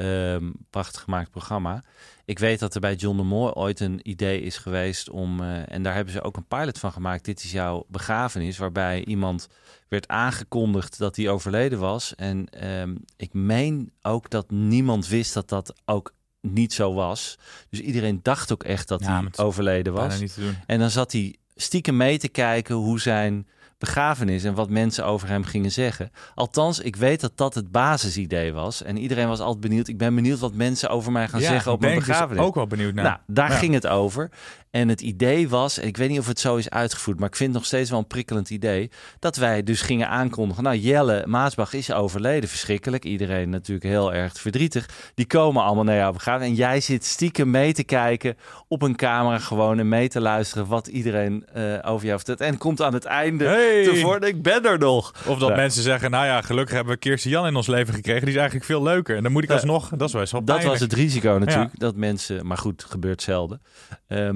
Um, 0.00 0.52
prachtig 0.70 1.00
gemaakt 1.00 1.30
programma. 1.30 1.82
Ik 2.24 2.38
weet 2.38 2.58
dat 2.58 2.74
er 2.74 2.80
bij 2.80 2.94
John 2.94 3.16
de 3.16 3.22
Moor 3.22 3.52
ooit 3.52 3.80
een 3.80 4.00
idee 4.02 4.40
is 4.40 4.56
geweest 4.56 5.10
om, 5.10 5.40
uh, 5.40 5.72
en 5.72 5.82
daar 5.82 5.94
hebben 5.94 6.12
ze 6.12 6.22
ook 6.22 6.36
een 6.36 6.46
pilot 6.46 6.78
van 6.78 6.92
gemaakt. 6.92 7.24
Dit 7.24 7.44
is 7.44 7.52
jouw 7.52 7.84
begrafenis, 7.88 8.58
waarbij 8.58 9.04
iemand 9.04 9.48
werd 9.88 10.08
aangekondigd 10.08 10.98
dat 10.98 11.16
hij 11.16 11.28
overleden 11.28 11.78
was. 11.78 12.14
En 12.14 12.68
um, 12.68 13.04
ik 13.16 13.32
meen 13.32 13.92
ook 14.02 14.30
dat 14.30 14.50
niemand 14.50 15.08
wist 15.08 15.34
dat 15.34 15.48
dat 15.48 15.74
ook 15.84 16.14
niet 16.40 16.72
zo 16.72 16.94
was. 16.94 17.38
Dus 17.70 17.80
iedereen 17.80 18.20
dacht 18.22 18.52
ook 18.52 18.64
echt 18.64 18.88
dat 18.88 19.00
ja, 19.00 19.22
hij 19.22 19.44
overleden 19.44 19.92
was. 19.92 20.22
En 20.66 20.78
dan 20.78 20.90
zat 20.90 21.12
hij 21.12 21.36
stiekem 21.54 21.96
mee 21.96 22.18
te 22.18 22.28
kijken 22.28 22.74
hoe 22.74 23.00
zijn 23.00 23.46
begrafenis 23.78 24.44
en 24.44 24.54
wat 24.54 24.70
mensen 24.70 25.04
over 25.04 25.28
hem 25.28 25.44
gingen 25.44 25.70
zeggen. 25.72 26.10
Althans, 26.34 26.78
ik 26.80 26.96
weet 26.96 27.20
dat 27.20 27.32
dat 27.36 27.54
het 27.54 27.70
basisidee 27.70 28.52
was. 28.52 28.82
En 28.82 28.96
iedereen 28.96 29.28
was 29.28 29.40
altijd 29.40 29.60
benieuwd. 29.60 29.88
Ik 29.88 29.98
ben 29.98 30.14
benieuwd 30.14 30.38
wat 30.38 30.54
mensen 30.54 30.88
over 30.88 31.12
mij 31.12 31.28
gaan 31.28 31.40
ja, 31.40 31.48
zeggen 31.48 31.72
op 31.72 31.80
mijn 31.80 31.92
ben 31.94 32.00
begrafenis. 32.06 32.36
Dus 32.36 32.46
ook 32.46 32.54
wel 32.54 32.66
benieuwd 32.66 32.94
naar. 32.94 33.04
Nou, 33.04 33.16
daar 33.26 33.50
Ja. 33.50 33.56
ging 33.56 33.74
het 33.74 33.86
over. 33.86 34.30
En 34.70 34.88
het 34.88 35.00
idee 35.00 35.48
was, 35.48 35.78
ik 35.78 35.96
weet 35.96 36.08
niet 36.08 36.18
of 36.18 36.26
het 36.26 36.40
zo 36.40 36.56
is 36.56 36.70
uitgevoerd, 36.70 37.18
maar 37.18 37.28
ik 37.28 37.36
vind 37.36 37.48
het 37.48 37.58
nog 37.58 37.66
steeds 37.66 37.90
wel 37.90 37.98
een 37.98 38.06
prikkelend 38.06 38.50
idee, 38.50 38.90
dat 39.18 39.36
wij 39.36 39.62
dus 39.62 39.80
gingen 39.82 40.08
aankondigen, 40.08 40.62
nou 40.62 40.76
Jelle 40.76 41.22
Maasbach 41.26 41.72
is 41.72 41.92
overleden, 41.92 42.48
verschrikkelijk. 42.48 43.04
Iedereen 43.04 43.50
natuurlijk 43.50 43.86
heel 43.86 44.14
erg 44.14 44.32
verdrietig. 44.40 44.88
Die 45.14 45.26
komen 45.26 45.62
allemaal 45.62 45.84
naar 45.84 45.96
jou 45.96 46.12
begrafenis 46.12 46.48
en 46.48 46.54
jij 46.54 46.80
zit 46.80 47.04
stiekem 47.04 47.50
mee 47.50 47.72
te 47.72 47.84
kijken 47.84 48.36
op 48.68 48.82
een 48.82 48.96
camera 48.96 49.38
gewoon 49.38 49.78
en 49.78 49.88
mee 49.88 50.08
te 50.08 50.20
luisteren 50.20 50.66
wat 50.66 50.86
iedereen 50.86 51.46
eh, 51.52 51.62
over 51.82 52.06
jou 52.06 52.16
vertelt. 52.16 52.40
En 52.40 52.58
komt 52.58 52.82
aan 52.82 52.94
het 52.94 53.04
einde 53.04 53.44
Hey! 53.44 53.84
tevoren, 53.84 54.28
ik 54.28 54.42
ben 54.42 54.64
er 54.64 54.78
nog. 54.78 55.12
Of 55.26 55.38
dat 55.38 55.48
Ja. 55.48 55.56
mensen 55.56 55.82
zeggen, 55.82 56.10
nou 56.10 56.26
ja, 56.26 56.42
gelukkig 56.42 56.74
hebben 56.74 56.92
we 56.92 56.98
Kirsten 56.98 57.30
Jan 57.30 57.46
in 57.46 57.56
ons 57.56 57.66
leven 57.66 57.94
gekregen. 57.94 58.20
Die 58.20 58.30
is 58.30 58.36
eigenlijk 58.36 58.66
veel 58.66 58.82
leuker. 58.82 59.16
En 59.16 59.22
dan 59.22 59.32
moet 59.32 59.42
ik 59.42 59.50
alsnog, 59.50 59.88
dat 59.96 60.14
is 60.14 60.30
wel 60.30 60.44
Dat 60.44 60.64
was 60.64 60.80
het 60.80 60.92
risico 60.92 61.38
natuurlijk, 61.38 61.78
dat 61.80 61.96
mensen, 61.96 62.46
maar 62.46 62.58
goed, 62.58 62.84
gebeurt 62.88 63.22
zelden. 63.22 63.60
Eh, 64.06 64.30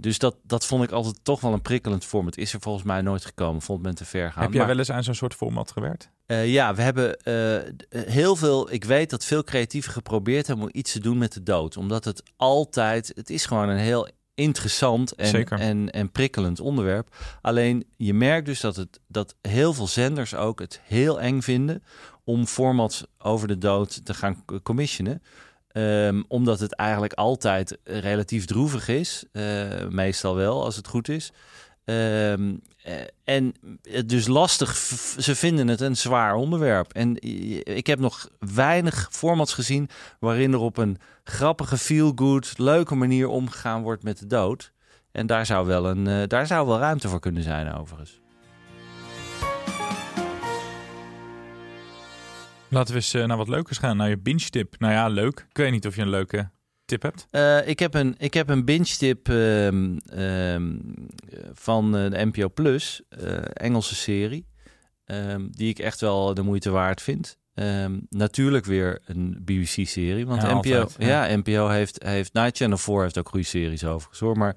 dus 0.00 0.18
dat, 0.18 0.36
dat 0.42 0.66
vond 0.66 0.84
ik 0.84 0.90
altijd 0.90 1.18
toch 1.22 1.40
wel 1.40 1.52
een 1.52 1.62
prikkelend 1.62 2.04
format. 2.04 2.36
Is 2.36 2.52
er 2.52 2.60
volgens 2.60 2.84
mij 2.84 3.00
nooit 3.00 3.24
gekomen, 3.24 3.62
vond 3.62 3.82
men 3.82 3.94
te 3.94 4.04
ver 4.04 4.32
gaan. 4.32 4.42
Heb 4.42 4.50
jij 4.50 4.58
Maar- 4.58 4.68
wel 4.68 4.78
eens 4.78 4.90
aan 4.90 5.04
zo'n 5.04 5.14
soort 5.14 5.34
format 5.34 5.70
gewerkt? 5.70 6.10
Eh, 6.26 6.52
ja, 6.52 6.74
we 6.74 6.82
hebben 6.82 7.16
eh, 7.20 8.02
heel 8.12 8.36
veel. 8.36 8.72
Ik 8.72 8.84
weet 8.84 9.10
dat 9.10 9.24
veel 9.24 9.44
creatieven 9.44 9.92
geprobeerd 9.92 10.46
hebben 10.46 10.64
om 10.64 10.70
iets 10.74 10.92
te 10.92 11.00
doen 11.00 11.18
met 11.18 11.32
de 11.32 11.42
dood. 11.42 11.76
Omdat 11.76 12.04
het 12.04 12.22
altijd. 12.36 13.12
Het 13.14 13.30
is 13.30 13.46
gewoon 13.46 13.68
een 13.68 13.76
heel 13.78 14.08
interessant 14.34 15.12
en, 15.14 15.26
Zeker. 15.26 15.58
en, 15.60 15.90
en 15.90 16.10
prikkelend 16.12 16.60
onderwerp. 16.60 17.16
Alleen 17.42 17.84
je 17.96 18.14
merkt 18.14 18.46
dus 18.46 18.60
dat, 18.60 18.76
het, 18.76 19.00
dat 19.06 19.34
heel 19.40 19.72
veel 19.74 19.86
zenders 19.86 20.34
ook 20.34 20.60
het 20.60 20.80
heel 20.84 21.20
eng 21.20 21.40
vinden 21.40 21.82
om 22.24 22.46
formats 22.46 23.04
over 23.18 23.48
de 23.48 23.58
dood 23.58 24.04
te 24.04 24.14
gaan 24.14 24.44
commissionen. 24.62 25.22
Ehm, 25.78 26.22
omdat 26.28 26.60
het 26.60 26.74
eigenlijk 26.74 27.12
altijd 27.12 27.78
relatief 27.84 28.44
droevig 28.44 28.88
is. 28.88 29.24
eh, 29.32 29.42
meestal 29.88 30.34
wel, 30.34 30.64
als 30.64 30.76
het 30.76 30.88
goed 30.88 31.08
is. 31.08 31.32
Eh, 31.84 32.32
en 33.24 33.54
dus 34.06 34.26
lastig, 34.26 34.76
ze 35.18 35.34
vinden 35.34 35.68
het 35.68 35.80
een 35.80 35.96
zwaar 35.96 36.34
onderwerp. 36.34 36.92
En 36.92 37.16
ik 37.76 37.86
heb 37.86 37.98
nog 37.98 38.28
weinig 38.38 39.08
formats 39.10 39.54
gezien 39.54 39.88
waarin 40.20 40.52
er 40.52 40.58
op 40.58 40.76
een 40.76 40.98
grappige, 41.24 41.78
feel-good, 41.78 42.58
leuke 42.58 42.94
manier 42.94 43.28
omgegaan 43.28 43.82
wordt 43.82 44.02
met 44.02 44.18
de 44.18 44.26
dood. 44.26 44.72
En 45.12 45.26
daar 45.26 45.46
zou 45.46 45.66
wel, 45.66 45.86
een, 45.86 46.06
eh, 46.06 46.26
daar 46.26 46.46
zou 46.46 46.66
wel 46.66 46.78
ruimte 46.78 47.08
voor 47.08 47.20
kunnen 47.20 47.42
zijn, 47.42 47.74
overigens. 47.74 48.20
Laten 52.68 52.94
we 52.94 53.00
eens 53.00 53.14
eh, 53.14 53.24
naar 53.24 53.36
wat 53.36 53.48
leukers 53.48 53.78
gaan. 53.78 53.96
Naar 53.96 54.08
je 54.08 54.18
binge 54.18 54.48
tip. 54.50 54.74
Nou 54.78 54.92
ja, 54.92 55.08
leuk. 55.08 55.46
Ik 55.50 55.56
weet 55.56 55.70
niet 55.70 55.86
of 55.86 55.96
je 55.96 56.02
een 56.02 56.08
leuke 56.08 56.50
tip 56.84 57.02
hebt. 57.02 57.26
Eh, 57.30 57.68
ik, 57.68 57.78
heb 57.78 57.94
een, 57.94 58.14
ik 58.18 58.34
heb 58.34 58.48
een 58.48 58.64
binge-tip 58.64 59.28
ehm, 59.28 59.96
ehm, 60.06 60.76
van 61.52 61.96
eh, 61.96 62.10
de 62.10 62.24
NPO 62.24 62.48
Plus, 62.48 63.02
Engelse 63.52 63.94
serie, 63.94 64.46
ehm, 65.04 65.46
die 65.50 65.68
ik 65.68 65.78
echt 65.78 66.00
wel 66.00 66.34
de 66.34 66.42
moeite 66.42 66.70
waard 66.70 67.02
vind. 67.02 67.38
Natuurlijk 68.08 68.64
weer 68.64 69.00
een 69.06 69.38
BBC-serie, 69.44 70.26
want 70.26 70.42
Ja, 70.42 70.48
NPO, 70.48 70.54
altijd, 70.54 70.96
ja. 70.98 71.26
ja. 71.26 71.36
NPO 71.36 71.68
heeft, 71.68 72.02
heeft, 72.02 72.32
Night 72.32 72.56
Channel 72.56 72.78
4 72.78 73.02
heeft 73.02 73.18
ook 73.18 73.28
goede 73.28 73.46
series 73.46 73.84
overigens 73.84 74.20
hoor, 74.20 74.36
maar 74.38 74.56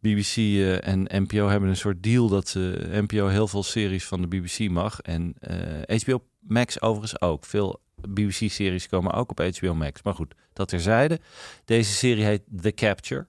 BBC 0.00 0.36
en 0.80 1.06
NPO 1.08 1.48
hebben 1.48 1.68
een 1.68 1.76
soort 1.76 2.02
deal 2.02 2.28
dat 2.28 2.54
NPO 2.90 3.26
heel 3.26 3.48
veel 3.48 3.62
series 3.62 4.04
van 4.04 4.20
de 4.20 4.26
BBC 4.26 4.70
mag 4.70 5.00
en 5.00 5.34
eh, 5.40 6.00
HBO 6.00 6.22
Max 6.42 6.80
overigens 6.80 7.20
ook. 7.20 7.44
Veel 7.44 7.80
BBC-series 8.08 8.88
komen 8.88 9.12
ook 9.12 9.30
op 9.30 9.40
HBO 9.58 9.74
Max. 9.74 10.02
Maar 10.02 10.14
goed, 10.14 10.34
dat 10.52 10.68
terzijde. 10.68 11.20
Deze 11.64 11.92
serie 11.92 12.24
heet 12.24 12.42
The 12.60 12.72
Capture. 12.72 13.26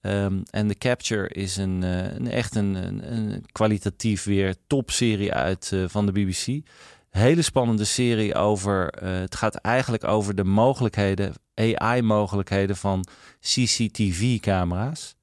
Ehm, 0.00 0.40
en 0.50 0.68
The 0.68 0.74
Capture 0.74 1.28
is 1.28 1.56
een, 1.56 1.82
eh, 1.82 2.14
een 2.14 2.30
echt 2.30 2.54
een, 2.54 2.74
een, 3.12 3.44
kwalitatief 3.52 4.24
weer 4.24 4.54
topserie 4.66 5.32
uit 5.32 5.70
eh, 5.72 5.84
van 5.86 6.06
de 6.06 6.12
BBC. 6.12 6.68
Hele 7.10 7.42
spannende 7.42 7.84
serie 7.84 8.34
over. 8.34 8.90
eh, 8.90 9.18
het 9.18 9.34
gaat 9.34 9.54
eigenlijk 9.54 10.04
over 10.04 10.34
de 10.34 10.44
mogelijkheden, 10.44 11.34
AI-mogelijkheden 11.54 12.76
van 12.76 13.04
CCTV-camera's. 13.40 15.16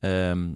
Ehm, 0.00 0.48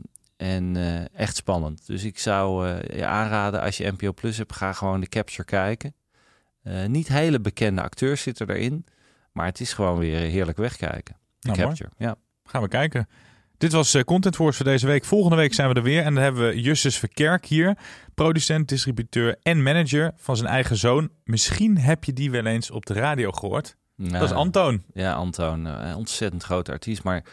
en 0.45 0.77
eh, 0.77 1.21
echt 1.21 1.37
spannend. 1.37 1.87
Dus 1.87 2.05
ik 2.05 2.19
zou 2.19 2.69
eh, 2.69 2.97
je 2.99 3.07
aanraden 3.07 3.61
als 3.61 3.77
je 3.77 3.93
NPO 3.93 4.13
Plus 4.13 4.37
hebt, 4.37 4.57
ga 4.57 4.73
gewoon 4.73 5.01
de 5.01 5.09
Capture 5.09 5.45
kijken. 5.45 5.95
Eh, 6.63 6.85
niet 6.87 7.09
hele 7.09 7.41
bekende 7.41 7.83
acteurs 7.83 8.23
zitten 8.23 8.51
erin, 8.51 8.87
maar 9.33 9.47
het 9.47 9.61
is 9.61 9.73
gewoon 9.73 9.99
weer 9.99 10.19
heerlijk 10.19 10.59
wegkijken. 10.59 11.17
De 11.39 11.49
Nou, 11.49 11.59
mooi. 11.59 11.69
Capture, 11.69 11.91
ja. 11.99 12.17
Gaan 12.45 12.63
we 12.63 12.69
kijken. 12.69 13.09
Dit 13.59 13.73
was 13.73 14.05
Content 14.05 14.37
Wars 14.37 14.57
voor 14.57 14.65
deze 14.65 14.87
week. 14.87 15.05
Volgende 15.05 15.37
week 15.37 15.55
zijn 15.55 15.69
we 15.69 15.75
er 15.75 15.83
weer. 15.83 16.03
En 16.05 16.15
dan 16.15 16.23
hebben 16.23 16.49
we 16.49 16.61
Justus 16.61 16.99
Verkerk 16.99 17.47
hier. 17.47 17.79
Producent, 18.15 18.69
distributeur 18.69 19.37
en 19.43 19.63
manager 19.63 20.13
van 20.17 20.37
zijn 20.37 20.49
eigen 20.49 20.77
zoon. 20.77 21.11
Misschien 21.25 21.79
heb 21.79 22.05
je 22.05 22.13
die 22.13 22.31
wel 22.31 22.47
eens 22.47 22.71
op 22.71 22.87
de 22.87 22.95
radio 22.95 23.31
gehoord. 23.33 23.77
Dat 23.97 24.23
is 24.23 24.33
Antoon. 24.33 24.83
Ja, 24.93 25.13
Antoon. 25.13 25.65
Een 25.65 25.97
ontzettend 25.97 26.43
grote 26.43 26.73
artiest. 26.73 27.03
Maar 27.03 27.25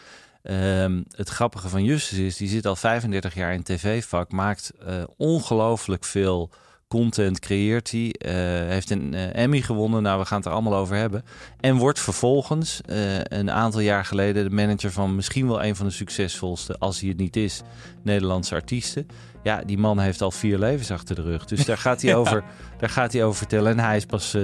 ehm, 0.42 1.02
het 1.10 1.28
grappige 1.28 1.68
van 1.68 1.84
Justus 1.84 2.18
is, 2.18 2.36
die 2.36 2.48
zit 2.48 2.66
al 2.66 2.76
35 2.76 3.34
jaar 3.34 3.54
in 3.54 3.62
tv-vak. 3.62 4.32
Maakt 4.32 4.72
eh, 4.86 5.02
ongelooflijk 5.16 6.04
veel 6.04 6.50
content, 6.92 7.38
creëert 7.38 7.90
hij. 7.90 8.12
eh, 8.18 8.32
heeft 8.68 8.90
een 8.90 9.14
eh, 9.14 9.42
Emmy 9.42 9.60
gewonnen. 9.60 10.02
Nou, 10.02 10.20
we 10.20 10.26
gaan 10.26 10.36
het 10.36 10.46
er 10.46 10.52
allemaal 10.52 10.74
over 10.74 10.96
hebben. 10.96 11.24
En 11.60 11.76
wordt 11.76 12.00
vervolgens 12.00 12.80
eh, 12.86 13.18
een 13.18 13.50
aantal 13.50 13.80
jaar 13.80 14.04
geleden 14.04 14.44
de 14.44 14.54
manager 14.54 14.92
van 14.92 15.14
misschien 15.14 15.46
wel 15.46 15.64
een 15.64 15.76
van 15.76 15.86
de 15.86 15.92
succesvolste, 15.92 16.78
als 16.78 17.00
hij 17.00 17.08
het 17.08 17.18
niet 17.18 17.36
is, 17.36 17.62
Nederlandse 18.02 18.54
artiesten. 18.54 19.06
Ja, 19.42 19.62
die 19.66 19.78
man 19.78 19.98
heeft 19.98 20.22
al 20.22 20.30
vier 20.30 20.58
levens 20.58 20.90
achter 20.90 21.14
de 21.14 21.22
rug. 21.22 21.44
Dus 21.44 21.64
daar 21.64 21.78
gaat 21.78 22.02
hij, 22.02 22.10
Ja. 22.12 22.16
over, 22.16 22.44
daar 22.78 22.90
gaat 22.90 23.12
hij 23.12 23.24
over 23.24 23.36
vertellen. 23.38 23.72
En 23.72 23.78
hij 23.78 23.96
is 23.96 24.06
pas 24.06 24.34
eh 24.34 24.42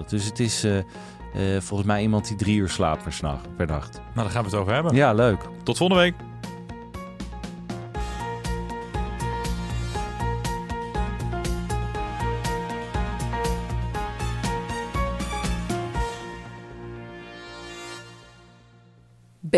2,53. 0.00 0.04
Dus 0.06 0.24
het 0.24 0.40
is 0.40 0.66
volgens 1.58 1.88
mij 1.88 2.02
iemand 2.02 2.28
die 2.28 2.36
drie 2.36 2.56
uur 2.56 2.68
slaapt 2.68 3.02
per, 3.02 3.18
nacht, 3.20 3.56
per 3.56 3.66
nacht. 3.66 3.92
Nou, 3.92 4.02
daar 4.14 4.30
gaan 4.30 4.42
we 4.44 4.48
het 4.50 4.58
over 4.58 4.72
hebben. 4.74 4.94
Ja, 4.94 5.12
leuk. 5.12 5.40
Tot 5.64 5.76
volgende 5.76 6.02
week. 6.02 6.14